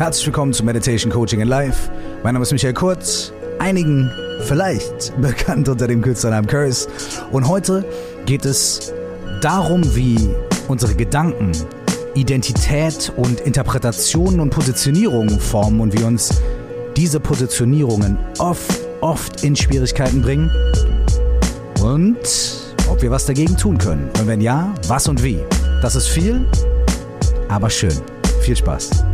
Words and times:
Herzlich 0.00 0.24
willkommen 0.24 0.54
zu 0.54 0.64
Meditation 0.64 1.12
Coaching 1.12 1.40
in 1.40 1.48
Life. 1.48 1.90
Mein 2.22 2.32
Name 2.32 2.42
ist 2.42 2.52
Michael 2.52 2.72
Kurz, 2.72 3.34
einigen 3.58 4.10
vielleicht 4.46 5.12
bekannt 5.20 5.68
unter 5.68 5.86
dem 5.86 6.00
Künstlernamen 6.00 6.48
Curse. 6.48 6.88
Und 7.32 7.46
heute 7.46 7.84
geht 8.24 8.46
es 8.46 8.94
darum, 9.42 9.84
wie 9.94 10.16
unsere 10.68 10.94
Gedanken 10.94 11.52
Identität 12.14 13.12
und 13.14 13.40
Interpretationen 13.40 14.40
und 14.40 14.48
Positionierungen 14.48 15.38
formen 15.38 15.80
und 15.80 15.92
wie 15.92 16.02
uns 16.02 16.40
diese 16.96 17.20
Positionierungen 17.20 18.16
oft, 18.38 18.80
oft 19.02 19.44
in 19.44 19.54
Schwierigkeiten 19.54 20.22
bringen 20.22 20.50
und 21.82 22.16
ob 22.88 23.02
wir 23.02 23.10
was 23.10 23.26
dagegen 23.26 23.54
tun 23.54 23.76
können. 23.76 24.08
Und 24.18 24.26
wenn 24.26 24.40
ja, 24.40 24.74
was 24.88 25.08
und 25.08 25.22
wie. 25.22 25.40
Das 25.82 25.94
ist 25.94 26.08
viel, 26.08 26.46
aber 27.50 27.68
schön. 27.68 28.00
Viel 28.40 28.56
Spaß. 28.56 29.09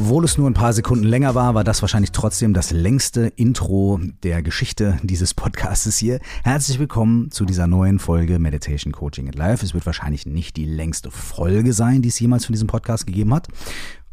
Obwohl 0.00 0.24
es 0.24 0.38
nur 0.38 0.48
ein 0.48 0.54
paar 0.54 0.72
Sekunden 0.72 1.02
länger 1.02 1.34
war, 1.34 1.56
war 1.56 1.64
das 1.64 1.82
wahrscheinlich 1.82 2.12
trotzdem 2.12 2.54
das 2.54 2.70
längste 2.70 3.32
Intro 3.34 3.98
der 4.22 4.44
Geschichte 4.44 4.96
dieses 5.02 5.34
Podcastes 5.34 5.98
hier. 5.98 6.20
Herzlich 6.44 6.78
willkommen 6.78 7.32
zu 7.32 7.44
dieser 7.44 7.66
neuen 7.66 7.98
Folge 7.98 8.38
Meditation 8.38 8.92
Coaching 8.92 9.28
at 9.28 9.34
Life. 9.34 9.66
Es 9.66 9.74
wird 9.74 9.86
wahrscheinlich 9.86 10.24
nicht 10.24 10.56
die 10.56 10.66
längste 10.66 11.10
Folge 11.10 11.72
sein, 11.72 12.00
die 12.00 12.10
es 12.10 12.20
jemals 12.20 12.44
von 12.44 12.52
diesem 12.52 12.68
Podcast 12.68 13.08
gegeben 13.08 13.34
hat. 13.34 13.48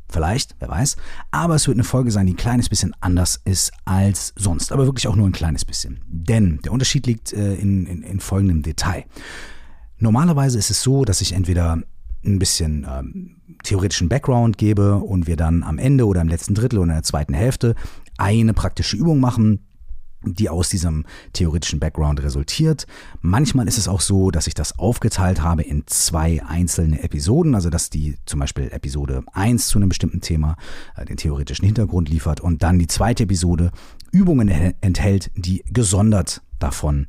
Vielleicht, 0.10 0.56
wer 0.58 0.70
weiß. 0.70 0.96
Aber 1.30 1.54
es 1.54 1.68
wird 1.68 1.76
eine 1.76 1.84
Folge 1.84 2.10
sein, 2.10 2.26
die 2.26 2.34
ein 2.34 2.38
kleines 2.38 2.68
bisschen 2.68 2.96
anders 3.00 3.40
ist 3.46 3.72
als 3.86 4.34
sonst. 4.36 4.72
Aber 4.72 4.88
wirklich 4.88 5.08
auch 5.08 5.16
nur 5.16 5.28
ein 5.28 5.34
kleines 5.34 5.66
bisschen. 5.66 6.02
Denn 6.08 6.62
der 6.66 6.72
Unterschied 6.72 7.06
liegt 7.06 7.32
äh, 7.32 7.54
in, 7.54 7.86
in, 7.86 8.02
in 8.02 8.20
folgendem 8.20 8.64
Detail. 8.64 9.06
Normalerweise 10.00 10.58
ist 10.58 10.72
es 10.72 10.82
so, 10.82 11.06
dass 11.06 11.22
ich 11.22 11.34
entweder 11.34 11.84
ein 12.26 12.40
bisschen 12.40 12.88
ähm, 12.90 13.36
theoretischen 13.66 14.10
Background 14.10 14.58
gebe 14.58 14.96
und 14.96 15.28
wir 15.28 15.36
dann 15.36 15.64
am 15.64 15.78
Ende 15.78 16.08
oder 16.08 16.22
im 16.22 16.30
letzten 16.30 16.56
Drittel 16.56 16.80
oder 16.80 16.90
in 16.90 16.96
der 16.96 17.04
zweiten 17.04 17.34
Hälfte 17.34 17.76
eine 18.18 18.54
praktische 18.54 18.96
Übung 18.96 19.20
machen, 19.20 19.66
die 20.26 20.50
aus 20.50 20.70
diesem 20.70 21.06
theoretischen 21.34 21.80
Background 21.80 22.22
resultiert. 22.24 22.88
Manchmal 23.22 23.68
ist 23.68 23.78
es 23.78 23.88
auch 23.88 24.02
so, 24.02 24.32
dass 24.32 24.48
ich 24.48 24.54
das 24.54 24.80
aufgeteilt 24.80 25.42
habe 25.42 25.62
in 25.64 25.84
zwei 25.86 26.42
einzelne 26.44 27.04
Episoden, 27.04 27.56
also 27.56 27.70
dass 27.70 27.90
die 27.90 28.18
zum 28.26 28.40
Beispiel 28.40 28.70
Episode 28.72 29.24
1 29.34 29.68
zu 29.68 29.78
einem 29.78 29.90
bestimmten 29.90 30.22
Thema 30.22 30.56
äh, 30.96 31.06
den 31.06 31.18
theoretischen 31.18 31.66
Hintergrund 31.66 32.10
liefert 32.10 32.42
und 32.42 32.64
dann 32.64 32.80
die 32.80 32.88
zweite 32.88 33.24
Episode 33.24 33.72
Übungen 34.12 34.50
enthält, 34.82 35.32
die 35.36 35.64
gesondert 35.68 36.42
davon 36.60 37.08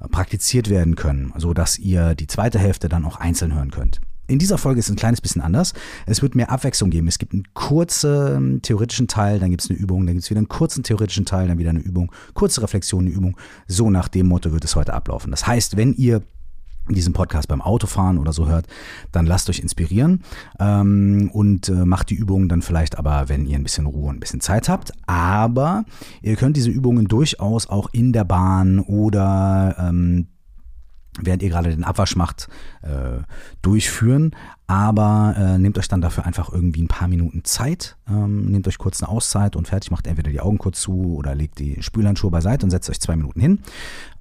äh, 0.00 0.08
praktiziert 0.08 0.68
werden 0.68 0.96
können, 0.96 1.32
so 1.36 1.54
dass 1.54 1.78
ihr 1.78 2.14
die 2.14 2.26
zweite 2.26 2.58
Hälfte 2.58 2.88
dann 2.88 3.04
auch 3.04 3.16
einzeln 3.16 3.54
hören 3.54 3.70
könnt. 3.70 4.00
In 4.28 4.38
dieser 4.38 4.58
Folge 4.58 4.78
ist 4.78 4.86
es 4.86 4.92
ein 4.92 4.96
kleines 4.96 5.22
bisschen 5.22 5.40
anders. 5.40 5.72
Es 6.06 6.20
wird 6.20 6.34
mehr 6.34 6.50
Abwechslung 6.50 6.90
geben. 6.90 7.08
Es 7.08 7.18
gibt 7.18 7.32
einen 7.32 7.44
kurzen 7.54 8.60
theoretischen 8.60 9.08
Teil, 9.08 9.40
dann 9.40 9.50
gibt 9.50 9.62
es 9.62 9.70
eine 9.70 9.78
Übung, 9.78 10.06
dann 10.06 10.14
gibt 10.14 10.24
es 10.24 10.30
wieder 10.30 10.38
einen 10.38 10.48
kurzen 10.48 10.82
theoretischen 10.82 11.24
Teil, 11.24 11.48
dann 11.48 11.58
wieder 11.58 11.70
eine 11.70 11.80
Übung, 11.80 12.12
kurze 12.34 12.62
Reflexion, 12.62 13.06
eine 13.06 13.10
Übung. 13.10 13.38
So 13.66 13.90
nach 13.90 14.08
dem 14.08 14.28
Motto 14.28 14.52
wird 14.52 14.64
es 14.64 14.76
heute 14.76 14.92
ablaufen. 14.92 15.30
Das 15.30 15.46
heißt, 15.46 15.78
wenn 15.78 15.94
ihr 15.94 16.22
diesen 16.94 17.12
Podcast 17.12 17.48
beim 17.48 17.60
Autofahren 17.60 18.18
oder 18.18 18.32
so 18.32 18.48
hört, 18.48 18.66
dann 19.12 19.26
lasst 19.26 19.48
euch 19.50 19.60
inspirieren 19.60 20.22
ähm, 20.58 21.30
und 21.32 21.68
äh, 21.68 21.84
macht 21.84 22.10
die 22.10 22.14
Übungen 22.14 22.48
dann 22.48 22.62
vielleicht 22.62 22.98
aber, 22.98 23.28
wenn 23.28 23.46
ihr 23.46 23.56
ein 23.56 23.62
bisschen 23.62 23.86
Ruhe 23.86 24.08
und 24.08 24.16
ein 24.16 24.20
bisschen 24.20 24.40
Zeit 24.40 24.68
habt. 24.68 24.92
Aber 25.06 25.84
ihr 26.22 26.36
könnt 26.36 26.56
diese 26.56 26.70
Übungen 26.70 27.08
durchaus 27.08 27.68
auch 27.68 27.88
in 27.92 28.12
der 28.12 28.24
Bahn 28.24 28.80
oder 28.80 29.76
ähm, 29.78 30.28
während 31.22 31.42
ihr 31.42 31.48
gerade 31.48 31.70
den 31.70 31.84
Abwasch 31.84 32.16
macht, 32.16 32.48
äh, 32.82 33.22
durchführen. 33.62 34.32
Aber 34.66 35.34
äh, 35.36 35.58
nehmt 35.58 35.78
euch 35.78 35.88
dann 35.88 36.00
dafür 36.00 36.26
einfach 36.26 36.52
irgendwie 36.52 36.82
ein 36.82 36.88
paar 36.88 37.08
Minuten 37.08 37.44
Zeit. 37.44 37.96
Ähm, 38.08 38.46
nehmt 38.46 38.68
euch 38.68 38.78
kurz 38.78 39.02
eine 39.02 39.08
Auszeit 39.08 39.56
und 39.56 39.68
fertig 39.68 39.90
macht 39.90 40.06
entweder 40.06 40.30
die 40.30 40.40
Augen 40.40 40.58
kurz 40.58 40.80
zu 40.80 41.16
oder 41.16 41.34
legt 41.34 41.58
die 41.58 41.82
Spülhandschuhe 41.82 42.30
beiseite 42.30 42.66
und 42.66 42.70
setzt 42.70 42.90
euch 42.90 43.00
zwei 43.00 43.16
Minuten 43.16 43.40
hin. 43.40 43.60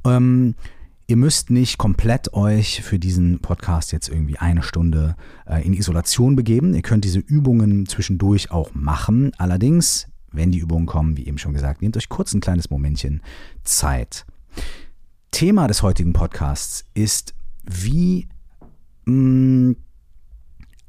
Ähm, 0.06 0.56
ihr 1.08 1.18
müsst 1.18 1.50
nicht 1.50 1.78
komplett 1.78 2.34
euch 2.34 2.82
für 2.82 3.00
diesen 3.00 3.40
Podcast 3.40 3.92
jetzt 3.92 4.10
irgendwie 4.10 4.38
eine 4.38 4.62
Stunde 4.62 5.16
äh, 5.46 5.66
in 5.66 5.74
Isolation 5.74 6.36
begeben. 6.36 6.74
Ihr 6.74 6.82
könnt 6.82 7.06
diese 7.06 7.20
Übungen 7.20 7.88
zwischendurch 7.88 8.52
auch 8.52 8.74
machen. 8.74 9.32
Allerdings, 9.38 10.08
wenn 10.32 10.52
die 10.52 10.60
Übungen 10.60 10.86
kommen, 10.86 11.18
wie 11.18 11.28
eben 11.28 11.38
schon 11.38 11.54
gesagt, 11.54 11.82
nehmt 11.82 11.98
euch 11.98 12.10
kurz 12.10 12.34
ein 12.34 12.42
kleines 12.42 12.70
Momentchen 12.70 13.22
Zeit. 13.64 14.26
Thema 15.32 15.68
des 15.68 15.82
heutigen 15.82 16.14
Podcasts 16.14 16.86
ist, 16.94 17.34
wie 17.64 18.28
mh, 19.06 19.72
mm, 19.72 19.76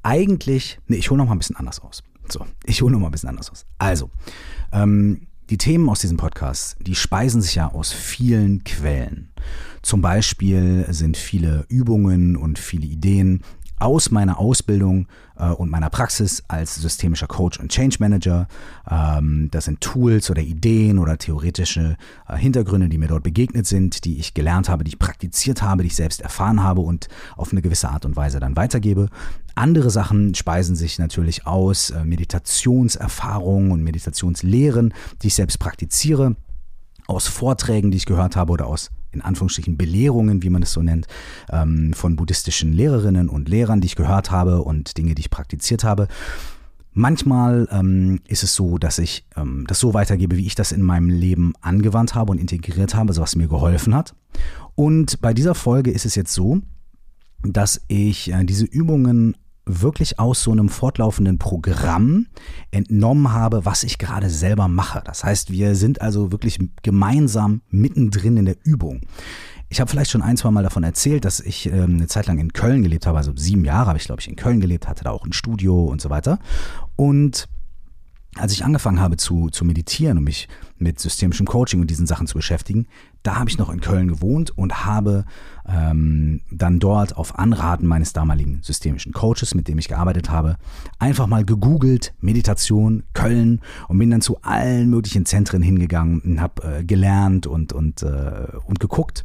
eigentlich, 0.03 0.79
nee, 0.87 0.97
ich 0.97 1.11
hole 1.11 1.19
noch 1.19 1.27
mal 1.27 1.35
ein 1.35 1.39
bisschen 1.39 1.57
anders 1.57 1.81
aus. 1.81 2.03
So, 2.29 2.45
ich 2.65 2.83
hole 2.83 2.93
noch 2.93 3.01
mal 3.01 3.07
ein 3.09 3.13
bisschen 3.13 3.29
anders 3.29 3.51
aus. 3.51 3.67
Also, 3.79 4.11
ähm, 4.73 5.29
die 5.51 5.59
Themen 5.59 5.89
aus 5.89 6.01
diesem 6.01 6.19
Podcast, 6.19 6.77
die 6.81 6.95
speisen 6.95 7.41
sich 7.41 7.55
ja 7.55 7.73
aus 7.73 7.91
vielen 7.93 8.65
Quellen. 8.65 9.31
Zum 9.81 10.03
Beispiel 10.03 10.87
sind 10.91 11.17
viele 11.17 11.65
Übungen 11.69 12.37
und 12.37 12.59
viele 12.59 12.87
Ideen 12.87 13.43
aus 13.81 14.11
meiner 14.11 14.39
Ausbildung 14.39 15.07
äh, 15.37 15.49
und 15.49 15.71
meiner 15.71 15.91
Praxis 15.91 16.43
als 16.49 16.77
systemischer 16.77 17.27
Coach 17.27 17.59
und 17.59 17.71
Change 17.71 17.97
Manager. 18.01 18.49
Ähm, 18.91 19.49
das 19.51 19.67
sind 19.67 19.81
Tools 19.81 20.31
oder 20.31 20.43
Ideen 20.43 20.99
oder 20.99 21.19
theoretische 21.19 21.97
äh, 22.29 22.37
Hintergründe, 22.37 22.89
die 22.89 22.99
mir 22.99 23.09
dort 23.09 23.23
begegnet 23.23 23.67
sind, 23.67 24.05
die 24.05 24.19
ich 24.19 24.35
gelernt 24.35 24.69
habe, 24.69 24.85
die 24.85 24.91
ich 24.91 24.99
praktiziert 24.99 25.63
habe, 25.63 25.83
die 25.83 25.89
ich 25.89 25.97
selbst 25.97 26.21
erfahren 26.21 26.63
habe 26.63 26.81
und 26.81 27.09
auf 27.37 27.53
eine 27.53 27.63
gewisse 27.63 27.89
Art 27.89 28.05
und 28.05 28.17
Weise 28.17 28.41
dann 28.41 28.57
weitergebe. 28.57 29.09
Andere 29.55 29.91
Sachen 29.91 30.35
speisen 30.35 30.77
sich 30.77 30.99
natürlich 30.99 31.47
aus 31.47 31.91
äh, 31.91 32.05
Meditationserfahrungen 32.05 33.73
und 33.73 33.83
Meditationslehren, 33.83 34.95
die 35.23 35.29
ich 35.29 35.35
selbst 35.35 35.59
praktiziere 35.59 36.37
aus 37.07 37.27
Vorträgen, 37.27 37.91
die 37.91 37.97
ich 37.97 38.07
gehört 38.07 38.37
habe 38.37 38.53
oder 38.53 38.67
aus 38.67 38.91
in 39.13 39.23
Anführungsstrichen 39.23 39.77
Belehrungen, 39.77 40.43
wie 40.43 40.51
man 40.51 40.63
es 40.63 40.73
so 40.73 40.83
nennt, 40.83 41.07
ähm, 41.51 41.93
von 41.95 42.17
buddhistischen 42.17 42.73
Lehrerinnen 42.73 43.29
und 43.29 43.49
Lehrern, 43.49 43.81
die 43.81 43.87
ich 43.87 43.97
gehört 43.97 44.31
habe 44.31 44.63
und 44.63 44.97
Dinge, 44.99 45.15
die 45.15 45.21
ich 45.21 45.31
praktiziert 45.31 45.85
habe. 45.85 46.09
Manchmal 46.93 47.69
ähm, 47.71 48.21
ist 48.27 48.43
es 48.43 48.55
so, 48.55 48.79
dass 48.79 48.99
ich 48.99 49.25
ähm, 49.37 49.65
das 49.69 49.79
so 49.79 49.95
weitergebe, 49.95 50.37
wie 50.37 50.47
ich 50.47 50.55
das 50.55 50.73
in 50.73 50.83
meinem 50.83 51.11
Leben 51.11 51.55
angewandt 51.61 52.15
habe 52.15 52.33
und 52.33 52.39
integriert 52.39 52.95
habe, 52.95 53.11
also 53.11 53.23
was 53.23 53.37
mir 53.37 53.49
geholfen 53.49 53.95
hat. 53.95 54.15
Und 54.75 55.21
bei 55.21 55.33
dieser 55.33 55.55
Folge 55.55 55.91
ist 55.91 56.07
es 56.07 56.15
jetzt 56.15 56.33
so, 56.33 56.61
dass 57.43 57.83
ich 57.89 58.33
äh, 58.33 58.45
diese 58.45 58.65
Übungen 58.65 59.37
wirklich 59.69 60.19
aus 60.19 60.43
so 60.43 60.51
einem 60.51 60.69
fortlaufenden 60.69 61.39
Programm 61.39 62.27
entnommen 62.71 63.33
habe, 63.33 63.65
was 63.65 63.85
ich 63.85 63.99
gerade 63.99 64.31
selber 64.31 64.69
mache. 64.69 65.03
Das 65.05 65.25
heißt, 65.25 65.51
wir 65.51 65.75
sind 65.75 66.01
also 66.01 66.33
wirklich 66.33 66.59
gemeinsam 66.83 67.63
mittendrin 67.71 68.37
in 68.37 68.47
der 68.47 68.57
Übung. 68.65 69.03
Ich 69.71 69.81
habe 69.81 69.91
vielleicht 69.91 70.11
schon 70.11 70.23
ein, 70.23 70.39
zwei 70.39 70.51
Mal 70.51 70.63
davon 70.63 70.83
erzählt, 70.83 71.27
dass 71.27 71.41
ich 71.41 71.67
ähm, 71.67 71.97
eine 71.97 72.07
Zeit 72.07 72.27
lang 72.27 72.39
in 72.39 72.55
Köln 72.55 72.83
gelebt 72.83 73.07
habe, 73.07 73.19
also 73.19 73.33
sieben 73.37 73.67
Jahre 73.67 73.89
habe 73.89 73.99
ich, 73.99 74.07
glaube 74.07 74.21
ich, 74.21 74.29
in 74.29 74.37
Köln 74.37 74.61
gelebt, 74.61 74.89
hatte 74.89 75.05
da 75.05 75.11
auch 75.11 75.27
ein 75.27 75.35
Studio 75.35 75.85
und 75.85 76.01
so 76.01 76.09
weiter. 76.09 76.39
Und 76.97 77.49
als 78.39 78.53
ich 78.53 78.65
angefangen 78.65 79.01
habe 79.01 79.17
zu, 79.17 79.51
zu 79.51 79.65
meditieren 79.65 80.19
und 80.19 80.25
mich 80.25 80.49
mit 80.79 81.01
systemischem 81.01 81.47
Coaching 81.47 81.81
und 81.81 81.91
diesen 81.91 82.07
Sachen 82.07 82.27
zu 82.27 82.35
beschäftigen, 82.35 82.87
da 83.23 83.37
habe 83.37 83.51
ich 83.51 83.59
noch 83.59 83.71
in 83.71 83.81
Köln 83.81 84.09
gewohnt 84.09 84.57
und 84.57 84.87
habe 84.87 85.25
ähm, 85.67 86.41
dann 86.51 86.79
dort 86.79 87.17
auf 87.17 87.39
Anraten 87.39 87.87
meines 87.87 88.13
damaligen 88.13 88.61
systemischen 88.63 89.13
Coaches, 89.13 89.55
mit 89.55 89.69
dem 89.69 89.79
ich 89.79 89.89
gearbeitet 89.89 90.31
habe, 90.31 90.57
einfach 90.99 91.27
mal 91.27 91.45
gegoogelt, 91.45 92.15
Meditation, 92.21 93.03
Köln 93.13 93.61
und 93.89 93.99
bin 93.99 94.11
dann 94.11 94.21
zu 94.21 94.41
allen 94.43 94.89
möglichen 94.89 95.27
Zentren 95.27 95.63
hingegangen 95.63 96.21
und 96.21 96.41
habe 96.41 96.79
äh, 96.79 96.85
gelernt 96.85 97.47
und, 97.47 97.73
und, 97.73 98.03
äh, 98.03 98.47
und 98.65 98.81
geguckt, 98.81 99.25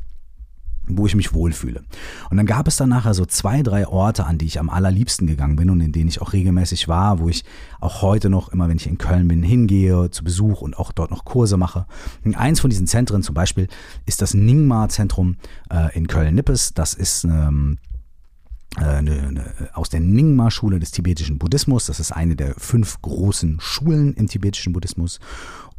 wo 0.88 1.06
ich 1.06 1.16
mich 1.16 1.34
wohlfühle. 1.34 1.84
Und 2.30 2.38
dann 2.38 2.46
gab 2.46 2.68
es 2.68 2.78
dann 2.78 2.90
nachher 2.90 3.14
so 3.14 3.26
zwei, 3.26 3.64
drei 3.64 3.88
Orte, 3.88 4.26
an 4.26 4.38
die 4.38 4.46
ich 4.46 4.60
am 4.60 4.70
allerliebsten 4.70 5.28
gegangen 5.28 5.56
bin 5.56 5.70
und 5.70 5.82
in 5.82 5.92
denen 5.92 6.10
ich 6.10 6.22
auch 6.22 6.34
regelmäßig 6.34 6.88
war, 6.88 7.20
wo 7.20 7.30
ich 7.30 7.46
auch 7.80 8.02
heute 8.02 8.30
noch, 8.30 8.50
immer 8.50 8.68
wenn 8.68 8.78
ich 8.78 8.88
in 8.88 8.98
Köln 8.98 9.28
bin, 9.28 9.44
hingehe 9.44 10.10
zu 10.12 10.24
Besuch 10.24 10.62
und 10.62 10.78
auch 10.78 10.92
dort 10.92 11.12
noch 11.12 11.26
Kurse 11.26 11.58
mache. 11.58 11.86
Und 12.26 12.36
eins 12.36 12.60
von 12.60 12.70
diesen 12.70 12.88
Zentren 12.88 13.24
zum 13.24 13.36
Beispiel 13.36 13.68
ist 14.06 14.22
das 14.22 14.34
Ningma-Zentrum 14.34 15.38
äh, 15.70 15.96
in 15.96 16.08
Köln-Nippes. 16.08 16.74
Das 16.74 16.94
ist 16.94 17.24
ähm, 17.24 17.78
eine, 18.76 19.12
eine, 19.12 19.54
aus 19.74 19.90
der 19.90 20.00
Nyingma-Schule 20.00 20.80
des 20.80 20.92
tibetischen 20.92 21.38
Buddhismus. 21.38 21.86
Das 21.86 22.00
ist 22.00 22.12
eine 22.12 22.36
der 22.36 22.56
fünf 22.56 23.02
großen 23.02 23.60
Schulen 23.60 24.14
im 24.16 24.28
tibetischen 24.28 24.74
Buddhismus. 24.74 25.20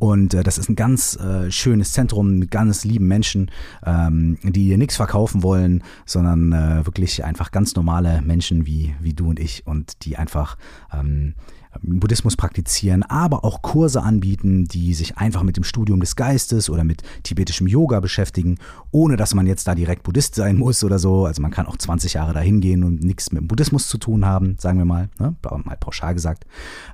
Und 0.05 0.35
äh, 0.35 0.43
das 0.43 0.59
ist 0.59 0.69
ein 0.69 0.77
ganz 0.77 1.17
äh, 1.17 1.51
schönes 1.51 1.93
Zentrum 1.93 2.39
mit 2.39 2.51
ganz 2.51 2.85
lieben 2.85 3.09
Menschen, 3.09 3.51
ähm, 3.87 4.37
die 4.43 4.69
dir 4.69 4.77
nichts 4.77 4.97
verkaufen 4.97 5.43
wollen, 5.43 5.83
sondern 6.05 6.53
äh, 6.53 6.85
wirklich 6.85 7.25
einfach 7.25 7.53
ganz 7.53 7.75
normale 7.75 8.21
Menschen 8.21 8.67
wie, 8.67 8.95
wie 9.01 9.15
du 9.15 9.31
und 9.31 9.41
ich 9.41 9.67
und 9.67 10.05
die 10.05 10.19
einfach 10.19 10.59
ähm, 10.93 11.33
Buddhismus 11.81 12.37
praktizieren, 12.37 13.03
aber 13.03 13.47
auch 13.47 13.63
Kurse 13.63 14.03
anbieten, 14.03 14.67
die 14.67 14.93
sich 14.93 15.17
einfach 15.17 15.43
mit 15.43 15.57
dem 15.57 15.65
Studium 15.65 16.01
des 16.01 16.17
Geistes 16.17 16.69
oder 16.69 16.85
mit 16.85 17.03
tibetischem 17.23 17.67
Yoga 17.67 18.01
beschäftigen, 18.01 18.59
ohne 18.91 19.17
dass 19.17 19.33
man 19.35 19.47
jetzt 19.47 19.67
da 19.67 19.75
direkt 19.75 20.03
Buddhist 20.03 20.35
sein 20.35 20.57
muss 20.57 20.85
oder 20.85 20.99
so. 20.99 21.25
Also 21.25 21.41
man 21.41 21.51
kann 21.51 21.65
auch 21.65 21.79
20 21.79 22.13
Jahre 22.13 22.35
dahin 22.35 22.61
gehen 22.61 22.85
und 22.85 23.03
nichts 23.03 23.33
mit 23.33 23.41
dem 23.41 23.49
Buddhismus 23.49 23.89
zu 23.89 23.97
tun 23.97 24.27
haben, 24.27 24.57
sagen 24.59 24.77
wir 24.77 24.85
mal, 24.85 25.09
ne? 25.19 25.35
mal 25.65 25.77
pauschal 25.79 26.13
gesagt. 26.13 26.45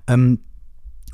Ähm, 0.07 0.39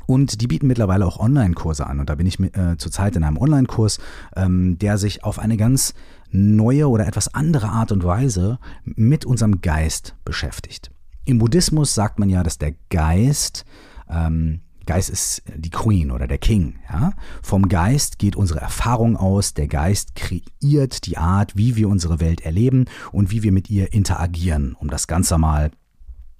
und 0.07 0.41
die 0.41 0.47
bieten 0.47 0.65
mittlerweile 0.65 1.05
auch 1.05 1.19
Online-Kurse 1.19 1.85
an. 1.85 1.99
Und 1.99 2.09
da 2.09 2.15
bin 2.15 2.25
ich 2.25 2.39
äh, 2.39 2.77
zurzeit 2.77 3.15
in 3.15 3.23
einem 3.23 3.37
Online-Kurs, 3.37 3.99
ähm, 4.35 4.79
der 4.79 4.97
sich 4.97 5.23
auf 5.23 5.37
eine 5.37 5.57
ganz 5.57 5.93
neue 6.31 6.89
oder 6.89 7.05
etwas 7.07 7.33
andere 7.33 7.69
Art 7.69 7.91
und 7.91 8.03
Weise 8.03 8.57
mit 8.83 9.25
unserem 9.25 9.61
Geist 9.61 10.15
beschäftigt. 10.25 10.91
Im 11.25 11.39
Buddhismus 11.39 11.93
sagt 11.93 12.19
man 12.19 12.29
ja, 12.29 12.41
dass 12.41 12.57
der 12.57 12.73
Geist, 12.89 13.65
ähm, 14.09 14.61
Geist 14.85 15.09
ist 15.09 15.43
die 15.53 15.69
Queen 15.69 16.11
oder 16.11 16.25
der 16.25 16.37
King. 16.37 16.79
Ja? 16.89 17.11
Vom 17.43 17.67
Geist 17.67 18.17
geht 18.17 18.37
unsere 18.37 18.61
Erfahrung 18.61 19.17
aus. 19.17 19.53
Der 19.53 19.67
Geist 19.67 20.15
kreiert 20.15 21.05
die 21.05 21.17
Art, 21.17 21.57
wie 21.57 21.75
wir 21.75 21.89
unsere 21.89 22.21
Welt 22.21 22.41
erleben 22.41 22.85
und 23.11 23.29
wie 23.29 23.43
wir 23.43 23.51
mit 23.51 23.69
ihr 23.69 23.91
interagieren, 23.91 24.73
um 24.79 24.89
das 24.89 25.07
Ganze 25.07 25.37
mal 25.37 25.71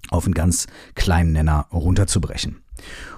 auf 0.09 0.23
einen 0.23 0.33
ganz 0.33 0.67
kleinen 0.95 1.33
Nenner 1.33 1.67
runterzubrechen. 1.73 2.61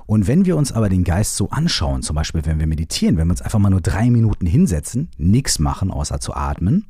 Und 0.06 0.27
wenn 0.27 0.45
wir 0.45 0.57
uns 0.57 0.71
aber 0.71 0.89
den 0.89 1.03
Geist 1.03 1.35
so 1.35 1.50
anschauen, 1.50 2.01
zum 2.01 2.15
Beispiel 2.15 2.45
wenn 2.45 2.59
wir 2.59 2.67
meditieren, 2.67 3.17
wenn 3.17 3.27
wir 3.27 3.33
uns 3.33 3.41
einfach 3.41 3.59
mal 3.59 3.69
nur 3.69 3.81
drei 3.81 4.09
Minuten 4.09 4.45
hinsetzen, 4.45 5.09
nichts 5.17 5.59
machen, 5.59 5.91
außer 5.91 6.19
zu 6.19 6.33
atmen 6.33 6.88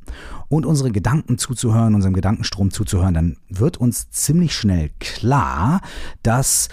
und 0.48 0.64
unsere 0.64 0.90
Gedanken 0.90 1.36
zuzuhören, 1.36 1.94
unserem 1.94 2.14
Gedankenstrom 2.14 2.70
zuzuhören, 2.70 3.14
dann 3.14 3.36
wird 3.48 3.76
uns 3.76 4.10
ziemlich 4.10 4.54
schnell 4.54 4.90
klar, 5.00 5.80
dass 6.22 6.68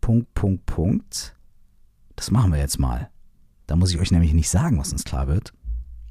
Punkt, 0.00 0.32
Punkt, 0.34 0.66
Punkt, 0.66 1.34
das 2.16 2.30
machen 2.30 2.52
wir 2.52 2.60
jetzt 2.60 2.78
mal. 2.78 3.10
Da 3.66 3.76
muss 3.76 3.90
ich 3.90 3.98
euch 3.98 4.10
nämlich 4.10 4.34
nicht 4.34 4.50
sagen, 4.50 4.78
was 4.78 4.92
uns 4.92 5.04
klar 5.04 5.26
wird, 5.26 5.52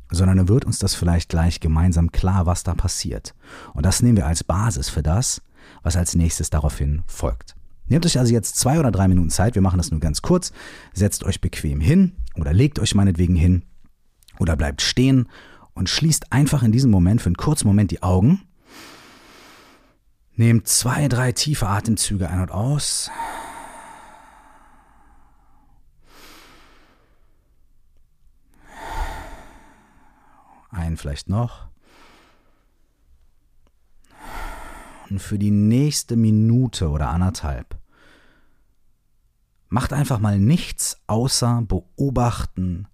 sondern 0.09 0.37
dann 0.37 0.49
wird 0.49 0.65
uns 0.65 0.79
das 0.79 0.95
vielleicht 0.95 1.29
gleich 1.29 1.59
gemeinsam 1.59 2.11
klar, 2.11 2.45
was 2.45 2.63
da 2.63 2.73
passiert. 2.73 3.35
Und 3.73 3.85
das 3.85 4.01
nehmen 4.01 4.17
wir 4.17 4.27
als 4.27 4.43
Basis 4.43 4.89
für 4.89 5.03
das, 5.03 5.41
was 5.83 5.95
als 5.95 6.15
nächstes 6.15 6.49
daraufhin 6.49 7.03
folgt. 7.07 7.55
Nehmt 7.85 8.05
euch 8.05 8.17
also 8.17 8.33
jetzt 8.33 8.55
zwei 8.57 8.79
oder 8.79 8.91
drei 8.91 9.07
Minuten 9.07 9.29
Zeit, 9.29 9.55
wir 9.55 9.61
machen 9.61 9.77
das 9.77 9.91
nur 9.91 9.99
ganz 9.99 10.21
kurz, 10.21 10.51
setzt 10.93 11.23
euch 11.23 11.41
bequem 11.41 11.79
hin 11.79 12.13
oder 12.35 12.53
legt 12.53 12.79
euch 12.79 12.95
meinetwegen 12.95 13.35
hin 13.35 13.63
oder 14.39 14.55
bleibt 14.55 14.81
stehen 14.81 15.27
und 15.73 15.89
schließt 15.89 16.31
einfach 16.31 16.63
in 16.63 16.71
diesem 16.71 16.91
Moment 16.91 17.21
für 17.21 17.27
einen 17.27 17.35
kurzen 17.35 17.67
Moment 17.67 17.91
die 17.91 18.01
Augen. 18.03 18.41
Nehmt 20.35 20.67
zwei, 20.67 21.07
drei 21.07 21.31
tiefe 21.31 21.67
Atemzüge 21.67 22.29
ein 22.29 22.41
und 22.41 22.51
aus. 22.51 23.11
Ein 30.71 30.97
vielleicht 30.97 31.29
noch. 31.29 31.72
Und 35.13 35.19
für 35.19 35.37
die 35.37 35.51
nächste 35.51 36.15
Minute 36.15 36.89
oder 36.89 37.09
anderthalb 37.09 37.77
macht 39.69 39.93
einfach 39.93 40.17
mal 40.17 40.39
nichts 40.39 40.97
außer 41.05 41.61
beobachten, 41.67 42.87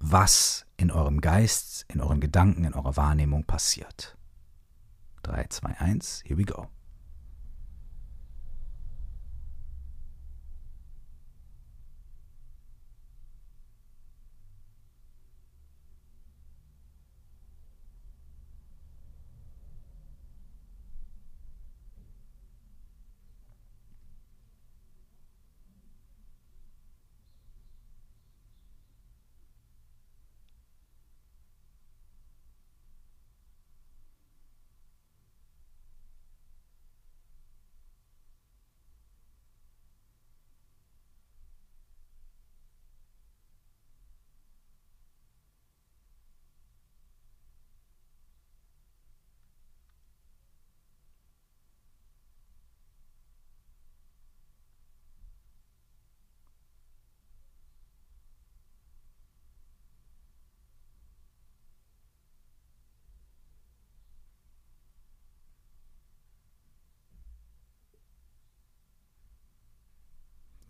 was 0.00 0.66
in 0.76 0.90
eurem 0.90 1.22
Geist, 1.22 1.86
in 1.88 2.02
euren 2.02 2.20
Gedanken, 2.20 2.64
in 2.64 2.74
eurer 2.74 2.94
Wahrnehmung 2.98 3.44
passiert. 3.44 4.18
3, 5.22 5.46
2, 5.46 5.80
1, 5.80 6.24
here 6.26 6.36
we 6.36 6.44
go. 6.44 6.68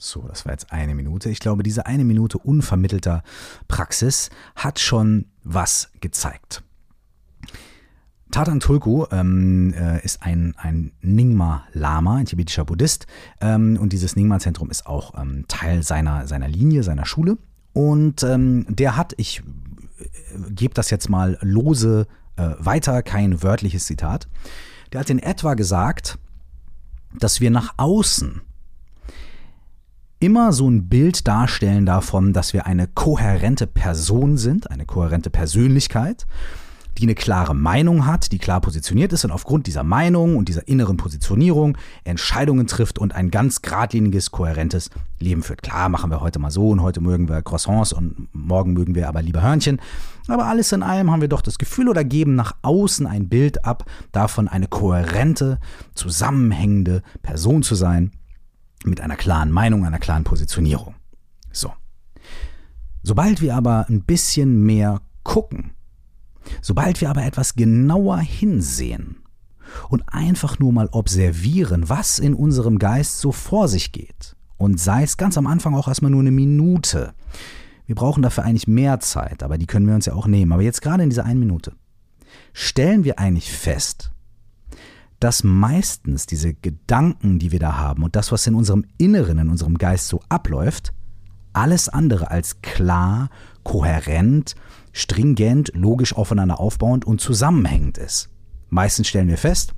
So, 0.03 0.23
das 0.27 0.47
war 0.47 0.53
jetzt 0.53 0.73
eine 0.73 0.95
Minute. 0.95 1.29
Ich 1.29 1.41
glaube, 1.41 1.63
diese 1.63 1.85
eine 1.85 2.05
Minute 2.05 2.39
unvermittelter 2.39 3.23
Praxis 3.69 4.31
hat 4.57 4.81
schon 4.81 5.27
was 5.45 5.91
gezeigt. 6.01 6.63
Tatan 8.31 8.61
Tulku 8.61 9.05
ähm, 9.11 9.75
äh, 9.75 10.03
ist 10.03 10.23
ein, 10.23 10.55
ein 10.57 10.93
Nyingma-Lama, 11.03 12.17
ein 12.17 12.27
tibetischer 12.27 12.65
Buddhist. 12.65 13.07
Ähm, 13.41 13.77
und 13.79 13.93
dieses 13.93 14.17
Nyingma-Zentrum 14.17 14.71
ist 14.71 14.87
auch 14.87 15.21
ähm, 15.21 15.45
Teil 15.49 15.83
seiner, 15.83 16.27
seiner 16.27 16.49
Linie, 16.49 16.83
seiner 16.83 17.05
Schule. 17.05 17.37
Und 17.75 18.23
ähm, 18.23 18.65
der 18.69 18.97
hat, 18.97 19.13
ich 19.19 19.43
äh, 19.99 20.51
gebe 20.51 20.73
das 20.73 20.91
jetzt 20.91 21.11
mal 21.11 21.39
lose 21.43 22.07
äh, 22.37 22.51
weiter, 22.59 23.03
kein 23.03 23.43
wörtliches 23.43 23.85
Zitat, 23.85 24.29
der 24.93 25.01
hat 25.01 25.11
in 25.11 25.19
etwa 25.19 25.55
gesagt, 25.55 26.19
dass 27.19 27.41
wir 27.41 27.51
nach 27.51 27.75
außen 27.77 28.41
immer 30.21 30.53
so 30.53 30.69
ein 30.69 30.89
Bild 30.89 31.27
darstellen 31.27 31.87
davon, 31.87 32.33
dass 32.33 32.53
wir 32.53 32.67
eine 32.67 32.87
kohärente 32.87 33.67
Person 33.67 34.37
sind, 34.37 34.71
eine 34.71 34.85
kohärente 34.85 35.31
Persönlichkeit, 35.31 36.27
die 36.99 37.05
eine 37.05 37.15
klare 37.15 37.55
Meinung 37.55 38.05
hat, 38.05 38.31
die 38.31 38.39
klar 38.39 38.61
positioniert 38.61 39.15
ist 39.15 39.25
und 39.25 39.31
aufgrund 39.31 39.67
dieser 39.67 39.83
Meinung 39.83 40.37
und 40.37 40.49
dieser 40.51 40.69
inneren 40.69 40.99
Positionierung 40.99 41.79
Entscheidungen 42.05 42.67
trifft 42.67 42.99
und 42.99 43.15
ein 43.15 43.31
ganz 43.31 43.63
geradliniges, 43.63 44.31
kohärentes 44.31 44.91
Leben 45.19 45.43
führt. 45.43 45.63
Klar 45.63 45.89
machen 45.89 46.11
wir 46.11 46.21
heute 46.21 46.39
mal 46.39 46.51
so 46.51 46.69
und 46.69 46.83
heute 46.83 47.01
mögen 47.01 47.31
wir 47.31 47.41
Croissants 47.41 47.95
und 47.95 48.29
morgen 48.35 48.75
mögen 48.75 48.95
wir 48.95 49.09
aber 49.09 49.23
lieber 49.23 49.41
Hörnchen. 49.41 49.81
Aber 50.29 50.45
alles 50.47 50.71
in 50.73 50.83
allem 50.83 51.11
haben 51.11 51.23
wir 51.23 51.29
doch 51.29 51.43
das 51.43 51.57
Gefühl 51.57 51.89
oder 51.89 52.05
geben 52.05 52.35
nach 52.35 52.55
außen 52.61 53.07
ein 53.07 53.31
Bild 53.31 53.65
ab, 53.65 53.85
davon 54.13 54.49
eine 54.49 54.69
kohärente, 54.69 55.59
zusammenhängende 55.95 57.03
Person 57.23 57.63
zu 57.63 57.75
sein, 57.75 58.13
mit 58.85 59.01
einer 59.01 59.17
klaren 59.17 59.51
Meinung, 59.51 59.85
einer 59.85 59.99
klaren 59.99 60.25
Positionierung. 60.25 60.95
So. 61.53 61.73
Sobald 63.03 63.41
wir 63.41 63.55
aber 63.57 63.87
ein 63.89 64.03
bisschen 64.03 64.63
mehr 64.63 65.01
gucken, 65.23 65.73
sobald 66.61 67.01
wir 67.01 67.11
aber 67.11 67.25
etwas 67.25 67.55
genauer 67.55 68.19
hinsehen 68.19 69.17
und 69.89 70.03
einfach 70.09 70.59
nur 70.59 70.73
mal 70.73 70.89
observieren, 70.93 71.89
was 71.89 72.19
in 72.19 72.35
unserem 72.35 72.79
Geist 72.79 73.21
so 73.21 73.33
vor 73.33 73.69
sich 73.69 73.93
geht, 73.93 74.37
und 74.61 74.79
sei 74.79 75.05
es 75.05 75.17
ganz 75.17 75.39
am 75.39 75.47
Anfang 75.47 75.75
auch 75.75 75.89
erstmal 75.89 76.11
nur 76.11 76.21
eine 76.21 76.31
Minute. 76.31 77.15
Wir 77.87 77.95
brauchen 77.95 78.23
dafür 78.23 78.45
eigentlich 78.45 78.69
mehr 78.69 79.01
Zeit, 79.01 79.43
aber 79.43 79.57
die 79.57 79.65
können 79.65 79.87
wir 79.87 79.95
uns 79.95 80.05
ja 80.05 80.13
auch 80.13 80.27
nehmen. 80.27 80.53
Aber 80.53 80.61
jetzt 80.61 80.83
gerade 80.83 81.03
in 81.03 81.09
dieser 81.09 81.25
einen 81.25 81.41
Minute 81.41 81.73
stellen 82.53 83.03
wir 83.05 83.19
eigentlich 83.19 83.51
fest, 83.51 84.13
dass 85.21 85.45
meistens 85.45 86.27
diese 86.27 86.55
Gedanken, 86.55 87.39
die 87.39 87.53
wir 87.53 87.59
da 87.59 87.77
haben 87.77 88.03
und 88.03 88.17
das, 88.17 88.33
was 88.33 88.47
in 88.47 88.55
unserem 88.55 88.85
Inneren, 88.99 89.39
in 89.39 89.51
unserem 89.51 89.79
Geist 89.79 90.09
so 90.09 90.21
abläuft, 90.29 90.93
alles 91.53 91.89
andere 91.89 92.31
als 92.31 92.63
klar, 92.63 93.29
kohärent, 93.63 94.55
stringent, 94.93 95.71
logisch 95.75 96.17
aufeinander 96.17 96.59
aufbauend 96.59 97.05
und 97.05 97.21
zusammenhängend 97.21 97.99
ist. 97.99 98.31
Meistens 98.71 99.09
stellen 99.09 99.29
wir 99.29 99.39
fest, 99.39 99.75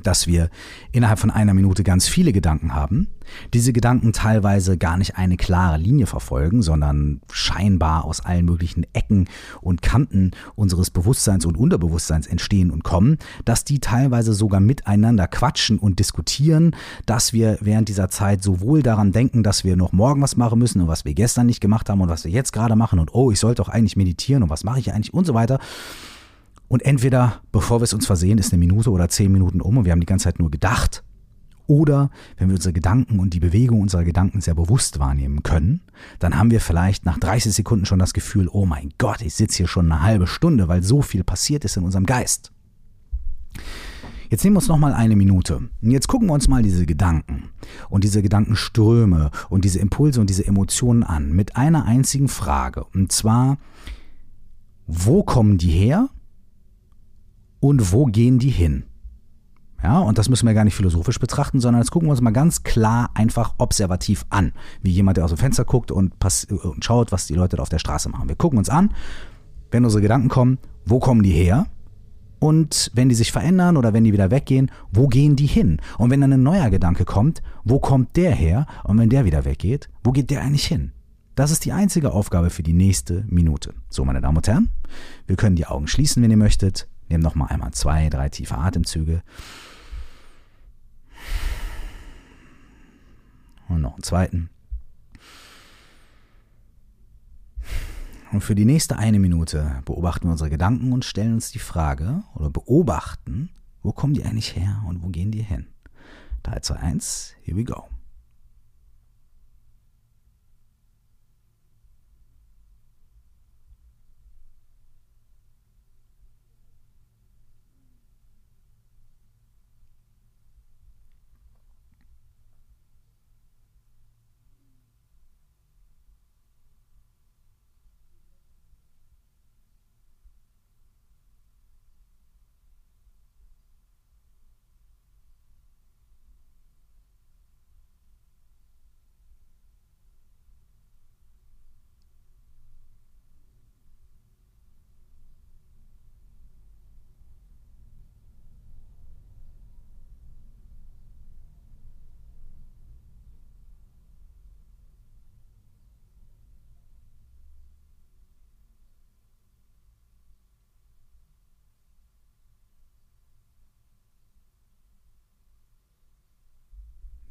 dass 0.00 0.26
wir 0.26 0.48
innerhalb 0.92 1.18
von 1.18 1.30
einer 1.30 1.54
Minute 1.54 1.84
ganz 1.84 2.08
viele 2.08 2.32
Gedanken 2.32 2.74
haben, 2.74 3.08
diese 3.54 3.72
Gedanken 3.72 4.12
teilweise 4.12 4.76
gar 4.76 4.96
nicht 4.96 5.16
eine 5.16 5.36
klare 5.36 5.78
Linie 5.78 6.06
verfolgen, 6.06 6.62
sondern 6.62 7.20
scheinbar 7.30 8.04
aus 8.04 8.20
allen 8.20 8.44
möglichen 8.44 8.86
Ecken 8.92 9.28
und 9.60 9.82
Kanten 9.82 10.32
unseres 10.54 10.90
Bewusstseins 10.90 11.46
und 11.46 11.56
Unterbewusstseins 11.56 12.26
entstehen 12.26 12.70
und 12.70 12.84
kommen, 12.84 13.18
dass 13.44 13.64
die 13.64 13.80
teilweise 13.80 14.32
sogar 14.32 14.60
miteinander 14.60 15.28
quatschen 15.28 15.78
und 15.78 15.98
diskutieren, 15.98 16.74
dass 17.06 17.32
wir 17.32 17.58
während 17.60 17.88
dieser 17.88 18.08
Zeit 18.08 18.42
sowohl 18.42 18.82
daran 18.82 19.12
denken, 19.12 19.42
dass 19.42 19.64
wir 19.64 19.76
noch 19.76 19.92
morgen 19.92 20.22
was 20.22 20.36
machen 20.36 20.58
müssen 20.58 20.80
und 20.80 20.88
was 20.88 21.04
wir 21.04 21.14
gestern 21.14 21.46
nicht 21.46 21.60
gemacht 21.60 21.88
haben 21.88 22.00
und 22.00 22.08
was 22.08 22.24
wir 22.24 22.30
jetzt 22.30 22.52
gerade 22.52 22.76
machen 22.76 22.98
und 22.98 23.14
oh, 23.14 23.30
ich 23.30 23.38
sollte 23.38 23.62
doch 23.62 23.68
eigentlich 23.68 23.96
meditieren 23.96 24.42
und 24.42 24.50
was 24.50 24.64
mache 24.64 24.80
ich 24.80 24.92
eigentlich 24.92 25.14
und 25.14 25.26
so 25.26 25.34
weiter. 25.34 25.58
Und 26.72 26.86
entweder, 26.86 27.42
bevor 27.52 27.80
wir 27.80 27.84
es 27.84 27.92
uns 27.92 28.06
versehen, 28.06 28.38
ist 28.38 28.50
eine 28.50 28.58
Minute 28.58 28.90
oder 28.90 29.10
zehn 29.10 29.30
Minuten 29.30 29.60
um 29.60 29.76
und 29.76 29.84
wir 29.84 29.92
haben 29.92 30.00
die 30.00 30.06
ganze 30.06 30.24
Zeit 30.24 30.38
nur 30.38 30.50
gedacht. 30.50 31.04
Oder 31.66 32.08
wenn 32.38 32.48
wir 32.48 32.54
unsere 32.54 32.72
Gedanken 32.72 33.18
und 33.18 33.34
die 33.34 33.40
Bewegung 33.40 33.82
unserer 33.82 34.04
Gedanken 34.04 34.40
sehr 34.40 34.54
bewusst 34.54 34.98
wahrnehmen 34.98 35.42
können, 35.42 35.82
dann 36.18 36.38
haben 36.38 36.50
wir 36.50 36.62
vielleicht 36.62 37.04
nach 37.04 37.18
30 37.18 37.52
Sekunden 37.52 37.84
schon 37.84 37.98
das 37.98 38.14
Gefühl, 38.14 38.48
oh 38.50 38.64
mein 38.64 38.88
Gott, 38.96 39.20
ich 39.20 39.34
sitze 39.34 39.58
hier 39.58 39.68
schon 39.68 39.92
eine 39.92 40.00
halbe 40.00 40.26
Stunde, 40.26 40.66
weil 40.66 40.82
so 40.82 41.02
viel 41.02 41.24
passiert 41.24 41.66
ist 41.66 41.76
in 41.76 41.84
unserem 41.84 42.06
Geist. 42.06 42.52
Jetzt 44.30 44.42
nehmen 44.42 44.56
wir 44.56 44.60
uns 44.60 44.68
nochmal 44.68 44.94
eine 44.94 45.14
Minute. 45.14 45.56
Und 45.82 45.90
jetzt 45.90 46.08
gucken 46.08 46.28
wir 46.28 46.32
uns 46.32 46.48
mal 46.48 46.62
diese 46.62 46.86
Gedanken 46.86 47.50
und 47.90 48.02
diese 48.02 48.22
Gedankenströme 48.22 49.30
und 49.50 49.66
diese 49.66 49.78
Impulse 49.78 50.22
und 50.22 50.30
diese 50.30 50.46
Emotionen 50.46 51.02
an 51.02 51.32
mit 51.32 51.54
einer 51.54 51.84
einzigen 51.84 52.28
Frage. 52.28 52.84
Und 52.94 53.12
zwar, 53.12 53.58
wo 54.86 55.22
kommen 55.22 55.58
die 55.58 55.68
her 55.68 56.08
und 57.62 57.92
wo 57.92 58.06
gehen 58.06 58.40
die 58.40 58.50
hin? 58.50 58.82
Ja, 59.84 60.00
und 60.00 60.18
das 60.18 60.28
müssen 60.28 60.46
wir 60.46 60.54
gar 60.54 60.64
nicht 60.64 60.74
philosophisch 60.74 61.20
betrachten, 61.20 61.60
sondern 61.60 61.80
jetzt 61.80 61.92
gucken 61.92 62.08
wir 62.08 62.10
uns 62.10 62.20
mal 62.20 62.32
ganz 62.32 62.64
klar 62.64 63.10
einfach 63.14 63.54
observativ 63.58 64.26
an. 64.30 64.52
Wie 64.82 64.90
jemand, 64.90 65.16
der 65.16 65.24
aus 65.24 65.30
dem 65.30 65.38
Fenster 65.38 65.64
guckt 65.64 65.92
und, 65.92 66.12
und 66.50 66.84
schaut, 66.84 67.12
was 67.12 67.28
die 67.28 67.34
Leute 67.34 67.56
da 67.56 67.62
auf 67.62 67.68
der 67.68 67.78
Straße 67.78 68.08
machen. 68.08 68.28
Wir 68.28 68.34
gucken 68.34 68.58
uns 68.58 68.68
an, 68.68 68.92
wenn 69.70 69.84
unsere 69.84 70.02
Gedanken 70.02 70.28
kommen, 70.28 70.58
wo 70.84 70.98
kommen 70.98 71.22
die 71.22 71.30
her? 71.30 71.66
Und 72.40 72.90
wenn 72.94 73.08
die 73.08 73.14
sich 73.14 73.30
verändern 73.30 73.76
oder 73.76 73.92
wenn 73.92 74.02
die 74.02 74.12
wieder 74.12 74.32
weggehen, 74.32 74.72
wo 74.90 75.06
gehen 75.06 75.36
die 75.36 75.46
hin? 75.46 75.80
Und 75.98 76.10
wenn 76.10 76.20
dann 76.20 76.32
ein 76.32 76.42
neuer 76.42 76.68
Gedanke 76.68 77.04
kommt, 77.04 77.42
wo 77.62 77.78
kommt 77.78 78.16
der 78.16 78.32
her? 78.32 78.66
Und 78.82 78.98
wenn 78.98 79.08
der 79.08 79.24
wieder 79.24 79.44
weggeht, 79.44 79.88
wo 80.02 80.10
geht 80.10 80.30
der 80.30 80.42
eigentlich 80.42 80.66
hin? 80.66 80.90
Das 81.36 81.52
ist 81.52 81.64
die 81.64 81.72
einzige 81.72 82.12
Aufgabe 82.12 82.50
für 82.50 82.64
die 82.64 82.72
nächste 82.72 83.24
Minute. 83.28 83.72
So, 83.88 84.04
meine 84.04 84.20
Damen 84.20 84.36
und 84.36 84.48
Herren, 84.48 84.68
wir 85.28 85.36
können 85.36 85.56
die 85.56 85.66
Augen 85.66 85.86
schließen, 85.86 86.22
wenn 86.22 86.30
ihr 86.32 86.36
möchtet. 86.36 86.88
Nehmt 87.12 87.24
nochmal 87.24 87.48
einmal 87.48 87.72
zwei, 87.72 88.08
drei 88.08 88.30
tiefe 88.30 88.56
Atemzüge. 88.56 89.22
Und 93.68 93.82
noch 93.82 93.92
einen 93.92 94.02
zweiten. 94.02 94.48
Und 98.32 98.40
für 98.40 98.54
die 98.54 98.64
nächste 98.64 98.96
eine 98.96 99.18
Minute 99.18 99.82
beobachten 99.84 100.26
wir 100.26 100.32
unsere 100.32 100.48
Gedanken 100.48 100.90
und 100.90 101.04
stellen 101.04 101.34
uns 101.34 101.50
die 101.50 101.58
Frage 101.58 102.22
oder 102.34 102.48
beobachten, 102.48 103.50
wo 103.82 103.92
kommen 103.92 104.14
die 104.14 104.24
eigentlich 104.24 104.56
her 104.56 104.82
und 104.88 105.02
wo 105.02 105.08
gehen 105.08 105.32
die 105.32 105.42
hin? 105.42 105.66
3, 106.44 106.60
2, 106.60 106.76
1, 106.76 107.34
here 107.42 107.58
we 107.58 107.64
go. 107.64 107.88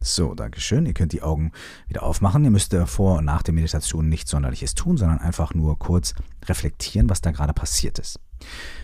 So, 0.04 0.34
Dankeschön. 0.34 0.88
Ihr 0.88 0.94
könnt 0.94 1.14
die 1.14 1.22
Augen 1.22 1.52
wieder 1.88 2.02
aufmachen. 2.02 2.44
Ihr 2.44 2.50
müsst 2.50 2.76
vor 2.88 3.20
und 3.20 3.26
nach 3.26 3.44
der 3.44 3.54
Meditation 3.54 4.10
nichts 4.10 4.32
Sonderliches 4.32 4.74
tun, 4.74 4.98
sondern 4.98 5.20
einfach 5.20 5.54
nur 5.54 5.78
kurz 5.78 6.16
reflektieren, 6.46 7.08
was 7.10 7.22
da 7.22 7.30
gerade 7.32 7.54
passiert 7.54 8.00
ist. 8.00 8.20